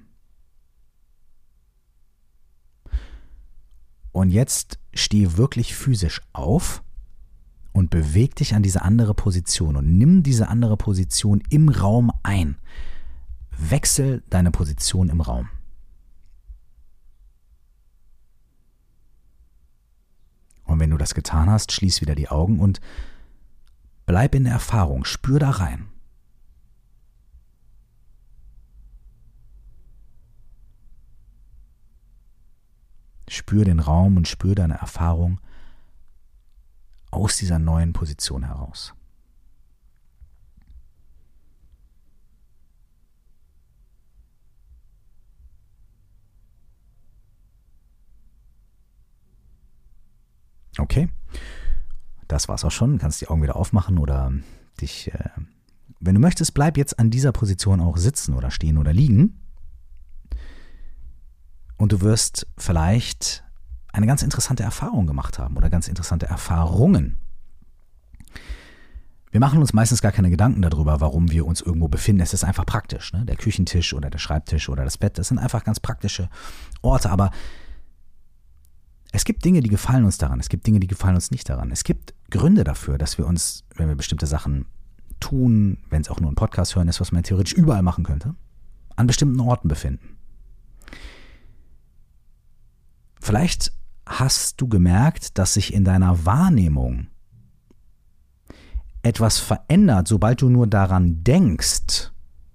Und 4.11 4.31
jetzt 4.31 4.79
steh 4.93 5.37
wirklich 5.37 5.75
physisch 5.75 6.21
auf 6.33 6.83
und 7.71 7.89
beweg 7.89 8.35
dich 8.35 8.53
an 8.53 8.63
diese 8.63 8.81
andere 8.81 9.13
Position 9.13 9.75
und 9.75 9.97
nimm 9.97 10.23
diese 10.23 10.49
andere 10.49 10.75
Position 10.75 11.41
im 11.49 11.69
Raum 11.69 12.11
ein. 12.23 12.57
Wechsel 13.57 14.23
deine 14.29 14.51
Position 14.51 15.09
im 15.09 15.21
Raum. 15.21 15.49
Und 20.65 20.79
wenn 20.79 20.89
du 20.89 20.97
das 20.97 21.13
getan 21.13 21.49
hast, 21.49 21.71
schließ 21.71 22.01
wieder 22.01 22.15
die 22.15 22.29
Augen 22.29 22.59
und 22.59 22.79
bleib 24.05 24.35
in 24.35 24.45
der 24.45 24.53
Erfahrung, 24.53 25.05
spür 25.05 25.39
da 25.39 25.51
rein. 25.51 25.90
Spür 33.41 33.65
den 33.65 33.79
Raum 33.79 34.17
und 34.17 34.27
spür 34.27 34.53
deine 34.53 34.75
Erfahrung 34.75 35.39
aus 37.09 37.37
dieser 37.37 37.57
neuen 37.57 37.91
Position 37.91 38.43
heraus. 38.43 38.93
Okay, 50.77 51.09
das 52.27 52.47
war's 52.47 52.63
auch 52.63 52.69
schon. 52.69 52.93
Du 52.93 52.97
kannst 52.99 53.21
die 53.21 53.27
Augen 53.27 53.41
wieder 53.41 53.55
aufmachen 53.55 53.97
oder 53.97 54.31
dich, 54.79 55.11
äh, 55.11 55.29
wenn 55.99 56.13
du 56.13 56.21
möchtest, 56.21 56.53
bleib 56.53 56.77
jetzt 56.77 56.99
an 56.99 57.09
dieser 57.09 57.31
Position 57.31 57.81
auch 57.81 57.97
sitzen 57.97 58.35
oder 58.35 58.51
stehen 58.51 58.77
oder 58.77 58.93
liegen. 58.93 59.40
Und 61.81 61.91
du 61.91 62.01
wirst 62.01 62.45
vielleicht 62.59 63.43
eine 63.91 64.05
ganz 64.05 64.21
interessante 64.21 64.61
Erfahrung 64.61 65.07
gemacht 65.07 65.39
haben 65.39 65.57
oder 65.57 65.71
ganz 65.71 65.87
interessante 65.87 66.27
Erfahrungen. 66.27 67.17
Wir 69.31 69.39
machen 69.39 69.57
uns 69.57 69.73
meistens 69.73 69.99
gar 69.99 70.11
keine 70.11 70.29
Gedanken 70.29 70.61
darüber, 70.61 71.01
warum 71.01 71.31
wir 71.31 71.43
uns 71.43 71.59
irgendwo 71.59 71.87
befinden. 71.87 72.21
Es 72.21 72.35
ist 72.35 72.43
einfach 72.43 72.67
praktisch. 72.67 73.13
Ne? 73.13 73.25
Der 73.25 73.35
Küchentisch 73.35 73.95
oder 73.95 74.11
der 74.11 74.19
Schreibtisch 74.19 74.69
oder 74.69 74.83
das 74.83 74.99
Bett, 74.99 75.17
das 75.17 75.29
sind 75.29 75.39
einfach 75.39 75.63
ganz 75.63 75.79
praktische 75.79 76.29
Orte. 76.83 77.09
Aber 77.09 77.31
es 79.11 79.25
gibt 79.25 79.43
Dinge, 79.43 79.61
die 79.61 79.69
gefallen 79.69 80.05
uns 80.05 80.19
daran. 80.19 80.39
Es 80.39 80.49
gibt 80.49 80.67
Dinge, 80.67 80.79
die 80.81 80.87
gefallen 80.87 81.15
uns 81.15 81.31
nicht 81.31 81.49
daran. 81.49 81.71
Es 81.71 81.83
gibt 81.83 82.13
Gründe 82.29 82.63
dafür, 82.63 82.99
dass 82.99 83.17
wir 83.17 83.25
uns, 83.25 83.63
wenn 83.75 83.87
wir 83.87 83.95
bestimmte 83.95 84.27
Sachen 84.27 84.67
tun, 85.19 85.79
wenn 85.89 86.03
es 86.03 86.09
auch 86.09 86.19
nur 86.19 86.31
ein 86.31 86.35
Podcast 86.35 86.75
hören 86.75 86.89
ist, 86.89 87.01
was 87.01 87.11
man 87.11 87.23
theoretisch 87.23 87.53
überall 87.53 87.81
machen 87.81 88.03
könnte, 88.03 88.35
an 88.97 89.07
bestimmten 89.07 89.39
Orten 89.39 89.67
befinden. 89.67 90.20
Vielleicht 93.21 93.71
hast 94.07 94.59
du 94.59 94.67
gemerkt, 94.67 95.37
dass 95.37 95.53
sich 95.53 95.73
in 95.73 95.85
deiner 95.85 96.25
Wahrnehmung 96.25 97.07
etwas 99.03 99.37
verändert, 99.37 100.07
sobald 100.07 100.41
du 100.41 100.49
nur 100.49 100.65
daran 100.65 101.23
denkst, 101.23 102.11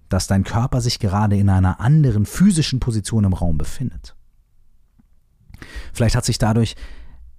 dass 0.09 0.26
dein 0.26 0.42
Körper 0.42 0.81
sich 0.81 0.98
gerade 0.98 1.37
in 1.37 1.48
einer 1.48 1.81
anderen 1.81 2.26
physischen 2.26 2.81
Position 2.81 3.24
im 3.24 3.33
Raum 3.33 3.59
befindet. 3.59 4.16
Vielleicht 5.92 6.16
hat 6.16 6.24
sich 6.24 6.38
dadurch 6.38 6.74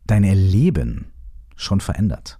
dein 0.05 0.23
Erleben 0.23 1.11
schon 1.57 1.81
verändert. 1.81 2.39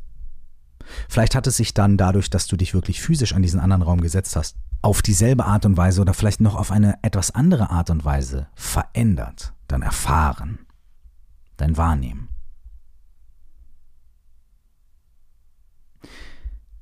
Vielleicht 1.10 1.36
hat 1.36 1.48
es 1.48 1.58
sich 1.58 1.74
dann 1.74 1.98
dadurch, 1.98 2.30
dass 2.30 2.48
du 2.48 2.56
dich 2.56 2.74
wirklich 2.74 3.02
physisch 3.02 3.34
an 3.34 3.42
diesen 3.42 3.60
anderen 3.60 3.82
Raum 3.82 4.00
gesetzt 4.00 4.38
hast, 4.38 4.56
auf 4.82 5.02
dieselbe 5.02 5.46
Art 5.46 5.66
und 5.66 5.76
Weise 5.76 6.00
oder 6.00 6.14
vielleicht 6.14 6.40
noch 6.40 6.56
auf 6.56 6.72
eine 6.72 6.96
etwas 7.02 7.32
andere 7.32 7.72
Art 7.72 7.90
und 7.90 8.06
Weise 8.06 8.48
verändert, 8.56 9.54
dann 9.68 9.82
erfahren 9.82 10.60
dein 11.58 11.78
Wahrnehmen. 11.78 12.30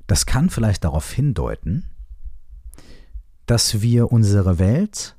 Das 0.08 0.26
kann 0.26 0.50
vielleicht 0.50 0.84
darauf 0.84 1.12
hindeuten, 1.12 1.90
dass 3.46 3.82
wir 3.82 4.12
unsere 4.12 4.60
Welt 4.60 5.16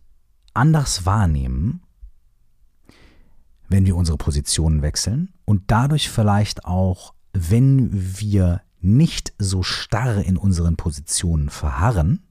anders 0.55 1.07
wahrnehmen, 1.07 1.83
wenn 3.69 3.85
wir 3.85 3.97
unsere 3.97 4.16
Positionen 4.16 4.83
wechseln 4.83 5.33
und 5.45 5.64
dadurch 5.66 6.09
vielleicht 6.09 6.64
auch, 6.64 7.14
wenn 7.33 7.90
wir 7.92 8.62
nicht 8.81 9.35
so 9.38 9.62
starr 9.62 10.19
in 10.19 10.37
unseren 10.37 10.77
Positionen 10.77 11.51
verharren, 11.51 12.23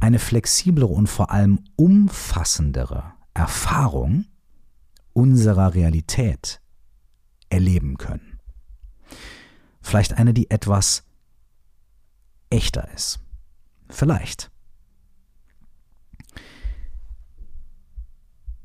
eine 0.00 0.18
flexiblere 0.18 0.88
und 0.88 1.06
vor 1.06 1.30
allem 1.30 1.60
umfassendere 1.76 3.12
Erfahrung 3.32 4.26
unserer 5.16 5.72
Realität 5.72 6.60
erleben 7.48 7.96
können. 7.96 8.38
Vielleicht 9.80 10.14
eine, 10.14 10.34
die 10.34 10.50
etwas 10.50 11.04
echter 12.50 12.92
ist. 12.92 13.20
Vielleicht. 13.88 14.50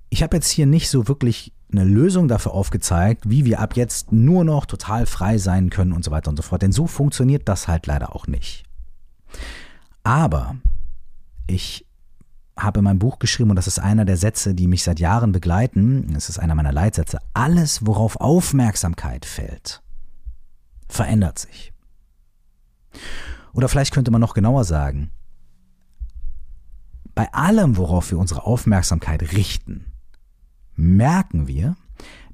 Ich 0.10 0.24
habe 0.24 0.36
jetzt 0.36 0.50
hier 0.50 0.66
nicht 0.66 0.90
so 0.90 1.08
wirklich 1.08 1.54
eine 1.72 1.86
Lösung 1.86 2.28
dafür 2.28 2.52
aufgezeigt, 2.52 3.30
wie 3.30 3.46
wir 3.46 3.62
ab 3.62 3.78
jetzt 3.78 4.12
nur 4.12 4.44
noch 4.44 4.66
total 4.66 5.06
frei 5.06 5.38
sein 5.38 5.70
können 5.70 5.94
und 5.94 6.04
so 6.04 6.12
weiter 6.12 6.30
und 6.30 6.36
so 6.36 6.44
fort. 6.44 6.64
Denn 6.64 6.74
so 6.74 6.86
funktioniert 6.86 7.48
das 7.48 7.70
halt 7.70 7.88
leider 7.88 8.14
auch 8.14 8.28
nicht. 8.28 8.66
Aber 10.04 10.58
ich 11.48 11.86
habe 12.58 12.80
in 12.80 12.84
meinem 12.84 13.00
Buch 13.00 13.20
geschrieben, 13.20 13.50
und 13.50 13.56
das 13.56 13.68
ist 13.68 13.80
einer 13.80 14.06
der 14.06 14.18
Sätze, 14.18 14.54
die 14.54 14.68
mich 14.68 14.84
seit 14.84 15.00
Jahren 15.00 15.32
begleiten, 15.32 16.14
es 16.16 16.30
ist 16.30 16.40
einer 16.40 16.56
meiner 16.56 16.72
Leitsätze, 16.72 17.20
alles, 17.34 17.86
worauf 17.86 18.18
Aufmerksamkeit 18.18 19.26
fällt, 19.26 19.82
verändert 20.88 21.40
sich. 21.40 21.74
Oder 23.54 23.70
vielleicht 23.70 23.94
könnte 23.94 24.12
man 24.12 24.22
noch 24.22 24.34
genauer 24.34 24.64
sagen, 24.64 25.12
bei 27.16 27.32
allem, 27.34 27.78
worauf 27.78 28.12
wir 28.12 28.18
unsere 28.18 28.46
Aufmerksamkeit 28.46 29.34
richten, 29.34 29.92
merken 30.76 31.48
wir, 31.48 31.76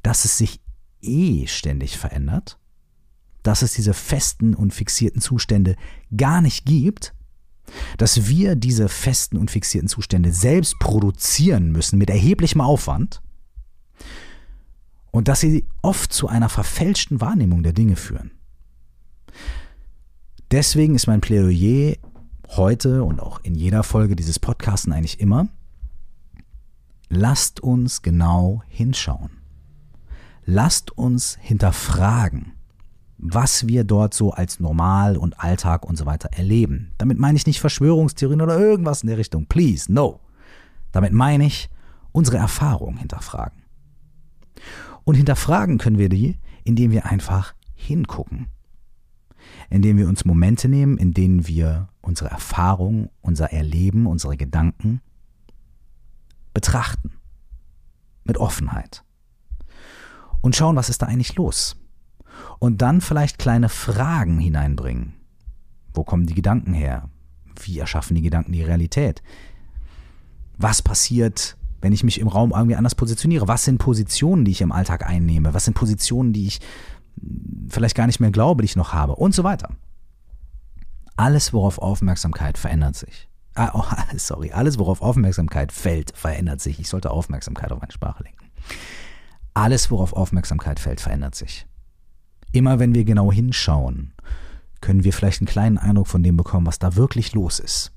dass 0.04 0.26
es 0.26 0.38
sich 0.38 0.62
eh 1.02 1.48
ständig 1.48 1.98
verändert, 1.98 2.60
dass 3.44 3.62
es 3.62 3.74
diese 3.74 3.94
festen 3.94 4.54
und 4.54 4.74
fixierten 4.74 5.22
Zustände 5.22 5.76
gar 6.16 6.42
nicht 6.42 6.66
gibt, 6.66 7.14
dass 7.98 8.28
wir 8.28 8.56
diese 8.56 8.90
festen 8.90 9.38
und 9.38 9.52
fixierten 9.52 9.90
Zustände 9.90 10.32
selbst 10.32 10.80
produzieren 10.80 11.72
müssen 11.72 11.98
mit 11.98 12.10
erheblichem 12.10 12.62
Aufwand 12.62 13.22
und 15.12 15.28
dass 15.28 15.40
sie 15.40 15.66
oft 15.82 16.14
zu 16.14 16.28
einer 16.28 16.50
verfälschten 16.50 17.22
Wahrnehmung 17.22 17.64
der 17.64 17.74
Dinge 17.74 17.96
führen. 17.96 18.32
Deswegen 20.52 20.96
ist 20.96 21.08
mein 21.08 21.22
Plädoyer 21.22 21.96
heute 22.56 23.04
und 23.04 23.20
auch 23.20 23.42
in 23.44 23.56
jeder 23.56 23.84
Folge 23.84 24.16
dieses 24.16 24.40
Podcasts 24.40 24.88
eigentlich 24.90 25.20
immer, 25.20 25.48
lasst 27.10 27.60
uns 27.60 28.02
genau 28.02 28.64
hinschauen. 28.68 29.32
Lasst 30.46 30.98
uns 30.98 31.38
hinterfragen, 31.42 32.54
was 33.18 33.68
wir 33.68 33.84
dort 33.84 34.14
so 34.14 34.32
als 34.32 34.60
normal 34.60 35.18
und 35.18 35.40
Alltag 35.40 35.86
und 35.86 35.98
so 35.98 36.06
weiter 36.06 36.30
erleben. 36.34 36.92
Damit 36.98 37.18
meine 37.18 37.38
ich 37.38 37.48
nicht 37.48 37.60
Verschwörungstheorien 37.60 38.42
oder 38.42 38.60
irgendwas 38.60 39.02
in 39.02 39.08
der 39.08 39.18
Richtung. 39.18 39.48
Please, 39.48 39.92
no. 39.92 40.20
Damit 40.92 41.14
meine 41.14 41.46
ich 41.46 41.70
unsere 42.12 42.38
Erfahrung 42.38 42.98
hinterfragen. 42.98 43.64
Und 45.04 45.16
hinterfragen 45.16 45.78
können 45.78 45.98
wir 45.98 46.10
die, 46.10 46.38
indem 46.64 46.92
wir 46.92 47.06
einfach 47.06 47.54
hingucken 47.74 48.48
indem 49.70 49.98
wir 49.98 50.08
uns 50.08 50.26
Momente 50.26 50.68
nehmen, 50.68 50.98
in 50.98 51.14
denen 51.14 51.48
wir 51.48 51.90
unsere 52.02 52.30
Erfahrung, 52.30 53.10
unser 53.22 53.52
Erleben, 53.52 54.08
unsere 54.08 54.38
Gedanken 54.38 55.02
betrachten. 56.54 57.12
Mit 58.24 58.38
Offenheit. 58.38 59.06
Und 60.42 60.56
schauen, 60.56 60.76
was 60.76 60.90
ist 60.90 61.02
da 61.02 61.06
eigentlich 61.06 61.36
los. 61.36 61.78
Und 62.60 62.82
dann 62.82 63.02
vielleicht 63.02 63.40
kleine 63.40 63.70
Fragen 63.70 64.40
hineinbringen. 64.40 65.14
Wo 65.94 66.04
kommen 66.04 66.26
die 66.26 66.36
Gedanken 66.36 66.74
her? 66.74 67.10
Wie 67.64 67.80
erschaffen 67.80 68.16
die 68.16 68.22
Gedanken 68.22 68.52
die 68.52 68.64
Realität? 68.64 69.22
Was 70.58 70.82
passiert, 70.82 71.58
wenn 71.82 71.94
ich 71.94 72.04
mich 72.04 72.20
im 72.20 72.28
Raum 72.28 72.52
irgendwie 72.52 72.76
anders 72.76 72.96
positioniere? 72.96 73.48
Was 73.48 73.66
sind 73.66 73.78
Positionen, 73.78 74.46
die 74.46 74.52
ich 74.52 74.62
im 74.62 74.72
Alltag 74.72 75.08
einnehme? 75.08 75.54
Was 75.54 75.66
sind 75.66 75.74
Positionen, 75.74 76.34
die 76.34 76.48
ich 76.48 76.60
vielleicht 77.70 77.96
gar 77.96 78.08
nicht 78.08 78.20
mehr 78.20 78.32
glaube, 78.32 78.62
die 78.62 78.66
ich 78.66 78.76
noch 78.76 78.94
habe 78.94 79.16
und 79.16 79.34
so 79.34 79.44
weiter. 79.44 79.70
Alles, 81.16 81.54
worauf 81.54 81.80
Aufmerksamkeit 81.80 82.58
verändert 82.58 82.96
sich. 82.96 83.28
Ah, 83.56 83.72
oh, 83.74 83.86
sorry, 84.18 84.52
alles, 84.52 84.78
worauf 84.78 85.02
Aufmerksamkeit 85.02 85.72
fällt, 85.72 86.16
verändert 86.16 86.62
sich. 86.62 86.80
Ich 86.80 86.90
sollte 86.90 87.12
Aufmerksamkeit 87.12 87.72
auf 87.72 87.82
meine 87.82 87.92
Sprache 87.92 88.24
lenken. 88.24 88.46
Alles, 89.54 89.90
worauf 89.90 90.14
Aufmerksamkeit 90.14 90.80
fällt, 90.80 91.02
verändert 91.02 91.34
sich. 91.34 91.66
Immer 92.52 92.80
wenn 92.80 92.96
wir 92.96 93.04
genau 93.04 93.32
hinschauen, 93.32 94.14
können 94.82 95.04
wir 95.04 95.14
vielleicht 95.14 95.42
einen 95.42 95.48
kleinen 95.48 95.78
Eindruck 95.78 96.08
von 96.08 96.24
dem 96.24 96.38
bekommen, 96.38 96.66
was 96.66 96.80
da 96.80 96.96
wirklich 96.96 97.34
los 97.34 97.60
ist. 97.60 97.92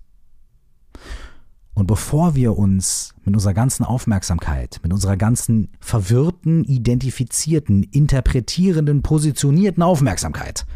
Und 1.74 1.86
bevor 1.86 2.34
wir 2.34 2.58
uns 2.58 3.14
mit 3.24 3.34
unserer 3.34 3.54
ganzen 3.54 3.84
Aufmerksamkeit, 3.84 4.80
mit 4.82 4.92
unserer 4.92 5.16
ganzen 5.16 5.70
verwirrten, 5.80 6.64
identifizierten, 6.64 7.84
interpretierenden, 7.84 9.02
positionierten 9.02 9.82
Aufmerksamkeit 9.82 10.66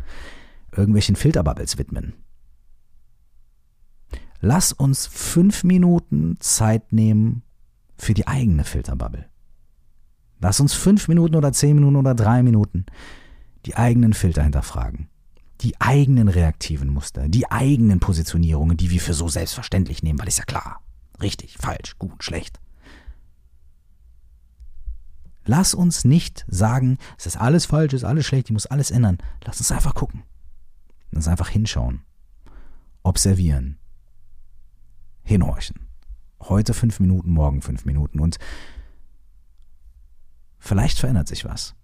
irgendwelchen 0.74 1.16
Filterbubbles 1.16 1.78
widmen, 1.78 2.14
lass 4.40 4.72
uns 4.72 5.06
fünf 5.06 5.64
Minuten 5.64 6.36
Zeit 6.40 6.92
nehmen 6.92 7.42
für 7.96 8.14
die 8.14 8.26
eigene 8.26 8.64
Filterbubble. 8.64 9.26
Lass 10.40 10.60
uns 10.60 10.74
fünf 10.74 11.08
Minuten 11.08 11.36
oder 11.36 11.52
zehn 11.52 11.74
Minuten 11.74 11.96
oder 11.96 12.14
drei 12.14 12.42
Minuten 12.42 12.86
die 13.66 13.76
eigenen 13.76 14.12
Filter 14.14 14.42
hinterfragen 14.42 15.08
die 15.60 15.80
eigenen 15.80 16.28
reaktiven 16.28 16.90
Muster, 16.90 17.28
die 17.28 17.50
eigenen 17.50 18.00
Positionierungen, 18.00 18.76
die 18.76 18.90
wir 18.90 19.00
für 19.00 19.14
so 19.14 19.28
selbstverständlich 19.28 20.02
nehmen, 20.02 20.18
weil 20.18 20.28
ist 20.28 20.38
ja 20.38 20.44
klar. 20.44 20.82
Richtig, 21.22 21.56
falsch, 21.58 21.96
gut, 21.98 22.22
schlecht. 22.22 22.60
Lass 25.46 25.74
uns 25.74 26.04
nicht 26.04 26.44
sagen, 26.48 26.98
es 27.18 27.26
ist 27.26 27.36
alles 27.36 27.66
falsch, 27.66 27.92
es 27.92 28.02
ist 28.02 28.08
alles 28.08 28.26
schlecht, 28.26 28.48
ich 28.48 28.52
muss 28.52 28.66
alles 28.66 28.90
ändern. 28.90 29.18
Lass 29.44 29.58
uns 29.58 29.70
einfach 29.70 29.94
gucken. 29.94 30.22
Lass 31.10 31.24
uns 31.24 31.28
einfach 31.28 31.48
hinschauen. 31.48 32.02
Observieren. 33.02 33.78
Hinhorchen. 35.22 35.86
Heute 36.40 36.74
fünf 36.74 37.00
Minuten, 37.00 37.30
morgen 37.30 37.62
fünf 37.62 37.84
Minuten 37.84 38.20
und 38.20 38.38
vielleicht 40.58 40.98
verändert 40.98 41.28
sich 41.28 41.44
was. 41.44 41.74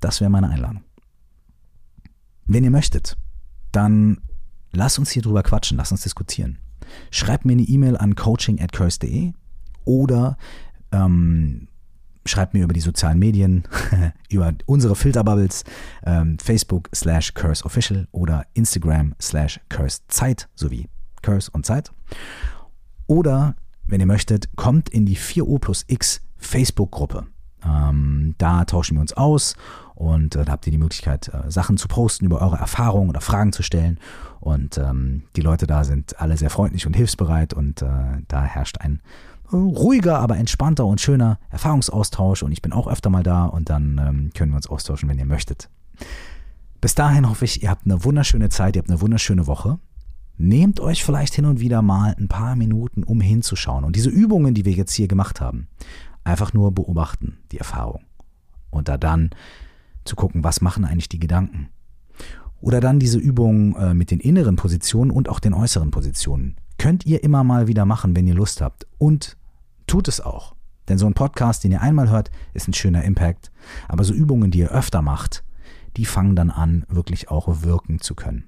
Das 0.00 0.20
wäre 0.20 0.30
meine 0.30 0.48
Einladung. 0.48 0.82
Wenn 2.46 2.64
ihr 2.64 2.70
möchtet, 2.70 3.16
dann 3.72 4.20
lasst 4.72 4.98
uns 4.98 5.10
hier 5.10 5.22
drüber 5.22 5.42
quatschen, 5.42 5.76
lasst 5.76 5.92
uns 5.92 6.02
diskutieren 6.02 6.58
schreibt 7.10 7.44
mir 7.44 7.52
eine 7.52 7.62
E-Mail 7.62 7.96
an 7.96 8.14
coaching 8.14 8.60
at 8.60 8.72
curse.de 8.72 9.32
oder 9.84 10.36
ähm, 10.92 11.68
schreibt 12.26 12.54
mir 12.54 12.64
über 12.64 12.74
die 12.74 12.80
sozialen 12.80 13.18
Medien, 13.18 13.64
über 14.28 14.52
unsere 14.66 14.94
Filterbubbles, 14.94 15.64
ähm, 16.04 16.38
Facebook 16.38 16.88
slash 16.94 17.34
Curse 17.34 17.64
oder 18.12 18.46
Instagram 18.54 19.14
slash 19.20 19.60
Curse 19.68 20.00
sowie 20.54 20.88
Curse 21.22 21.50
und 21.52 21.66
Zeit. 21.66 21.92
Oder, 23.06 23.56
wenn 23.86 24.00
ihr 24.00 24.06
möchtet, 24.06 24.54
kommt 24.56 24.88
in 24.88 25.06
die 25.06 25.16
4O 25.16 25.58
plus 25.58 25.84
X 25.88 26.20
Facebook-Gruppe. 26.36 27.26
Ähm, 27.64 28.34
da 28.38 28.64
tauschen 28.64 28.96
wir 28.96 29.00
uns 29.00 29.12
aus 29.12 29.56
und 30.00 30.34
äh, 30.34 30.46
da 30.46 30.52
habt 30.52 30.66
ihr 30.66 30.70
die 30.70 30.78
Möglichkeit, 30.78 31.28
äh, 31.28 31.50
Sachen 31.50 31.76
zu 31.76 31.86
posten 31.86 32.24
über 32.24 32.40
eure 32.40 32.56
Erfahrungen 32.56 33.10
oder 33.10 33.20
Fragen 33.20 33.52
zu 33.52 33.62
stellen. 33.62 33.98
Und 34.40 34.78
ähm, 34.78 35.24
die 35.36 35.42
Leute 35.42 35.66
da 35.66 35.84
sind 35.84 36.18
alle 36.18 36.38
sehr 36.38 36.48
freundlich 36.48 36.86
und 36.86 36.96
hilfsbereit 36.96 37.52
und 37.52 37.82
äh, 37.82 38.22
da 38.26 38.42
herrscht 38.42 38.78
ein 38.78 39.02
äh, 39.52 39.56
ruhiger, 39.56 40.18
aber 40.18 40.38
entspannter 40.38 40.86
und 40.86 41.02
schöner 41.02 41.38
Erfahrungsaustausch. 41.50 42.42
Und 42.42 42.50
ich 42.50 42.62
bin 42.62 42.72
auch 42.72 42.88
öfter 42.88 43.10
mal 43.10 43.22
da 43.22 43.44
und 43.44 43.68
dann 43.68 44.00
ähm, 44.02 44.30
können 44.34 44.52
wir 44.52 44.56
uns 44.56 44.68
austauschen, 44.68 45.06
wenn 45.10 45.18
ihr 45.18 45.26
möchtet. 45.26 45.68
Bis 46.80 46.94
dahin 46.94 47.28
hoffe 47.28 47.44
ich, 47.44 47.62
ihr 47.62 47.68
habt 47.68 47.84
eine 47.84 48.02
wunderschöne 48.02 48.48
Zeit, 48.48 48.76
ihr 48.76 48.80
habt 48.80 48.88
eine 48.88 49.02
wunderschöne 49.02 49.46
Woche. 49.46 49.80
Nehmt 50.38 50.80
euch 50.80 51.04
vielleicht 51.04 51.34
hin 51.34 51.44
und 51.44 51.60
wieder 51.60 51.82
mal 51.82 52.16
ein 52.18 52.28
paar 52.28 52.56
Minuten, 52.56 53.04
um 53.04 53.20
hinzuschauen. 53.20 53.84
Und 53.84 53.96
diese 53.96 54.08
Übungen, 54.08 54.54
die 54.54 54.64
wir 54.64 54.72
jetzt 54.72 54.94
hier 54.94 55.08
gemacht 55.08 55.42
haben, 55.42 55.68
einfach 56.24 56.54
nur 56.54 56.72
beobachten, 56.72 57.36
die 57.52 57.58
Erfahrung. 57.58 58.04
Und 58.70 58.88
da 58.88 58.96
dann 58.96 59.28
zu 60.04 60.16
gucken, 60.16 60.44
was 60.44 60.60
machen 60.60 60.84
eigentlich 60.84 61.08
die 61.08 61.18
Gedanken. 61.18 61.68
Oder 62.60 62.80
dann 62.80 62.98
diese 62.98 63.18
Übung 63.18 63.74
äh, 63.76 63.94
mit 63.94 64.10
den 64.10 64.20
inneren 64.20 64.56
Positionen 64.56 65.10
und 65.10 65.28
auch 65.28 65.40
den 65.40 65.54
äußeren 65.54 65.90
Positionen. 65.90 66.56
Könnt 66.78 67.06
ihr 67.06 67.24
immer 67.24 67.44
mal 67.44 67.66
wieder 67.66 67.86
machen, 67.86 68.14
wenn 68.14 68.26
ihr 68.26 68.34
Lust 68.34 68.60
habt. 68.60 68.86
Und 68.98 69.36
tut 69.86 70.08
es 70.08 70.20
auch. 70.20 70.54
Denn 70.88 70.98
so 70.98 71.06
ein 71.06 71.14
Podcast, 71.14 71.64
den 71.64 71.72
ihr 71.72 71.80
einmal 71.80 72.10
hört, 72.10 72.30
ist 72.52 72.68
ein 72.68 72.74
schöner 72.74 73.04
Impact. 73.04 73.50
Aber 73.88 74.04
so 74.04 74.12
Übungen, 74.12 74.50
die 74.50 74.58
ihr 74.58 74.70
öfter 74.70 75.02
macht, 75.02 75.44
die 75.96 76.04
fangen 76.04 76.36
dann 76.36 76.50
an, 76.50 76.84
wirklich 76.88 77.30
auch 77.30 77.62
wirken 77.62 78.00
zu 78.00 78.14
können. 78.14 78.44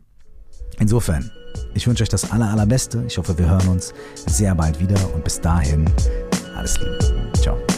Insofern, 0.78 1.30
ich 1.74 1.86
wünsche 1.86 2.02
euch 2.02 2.08
das 2.08 2.32
aller, 2.32 2.50
allerbeste. 2.50 3.04
Ich 3.06 3.18
hoffe, 3.18 3.36
wir 3.38 3.48
hören 3.48 3.68
uns 3.68 3.92
sehr 4.26 4.54
bald 4.54 4.80
wieder 4.80 4.98
und 5.14 5.24
bis 5.24 5.40
dahin 5.40 5.90
alles 6.54 6.78
Liebe. 6.78 7.71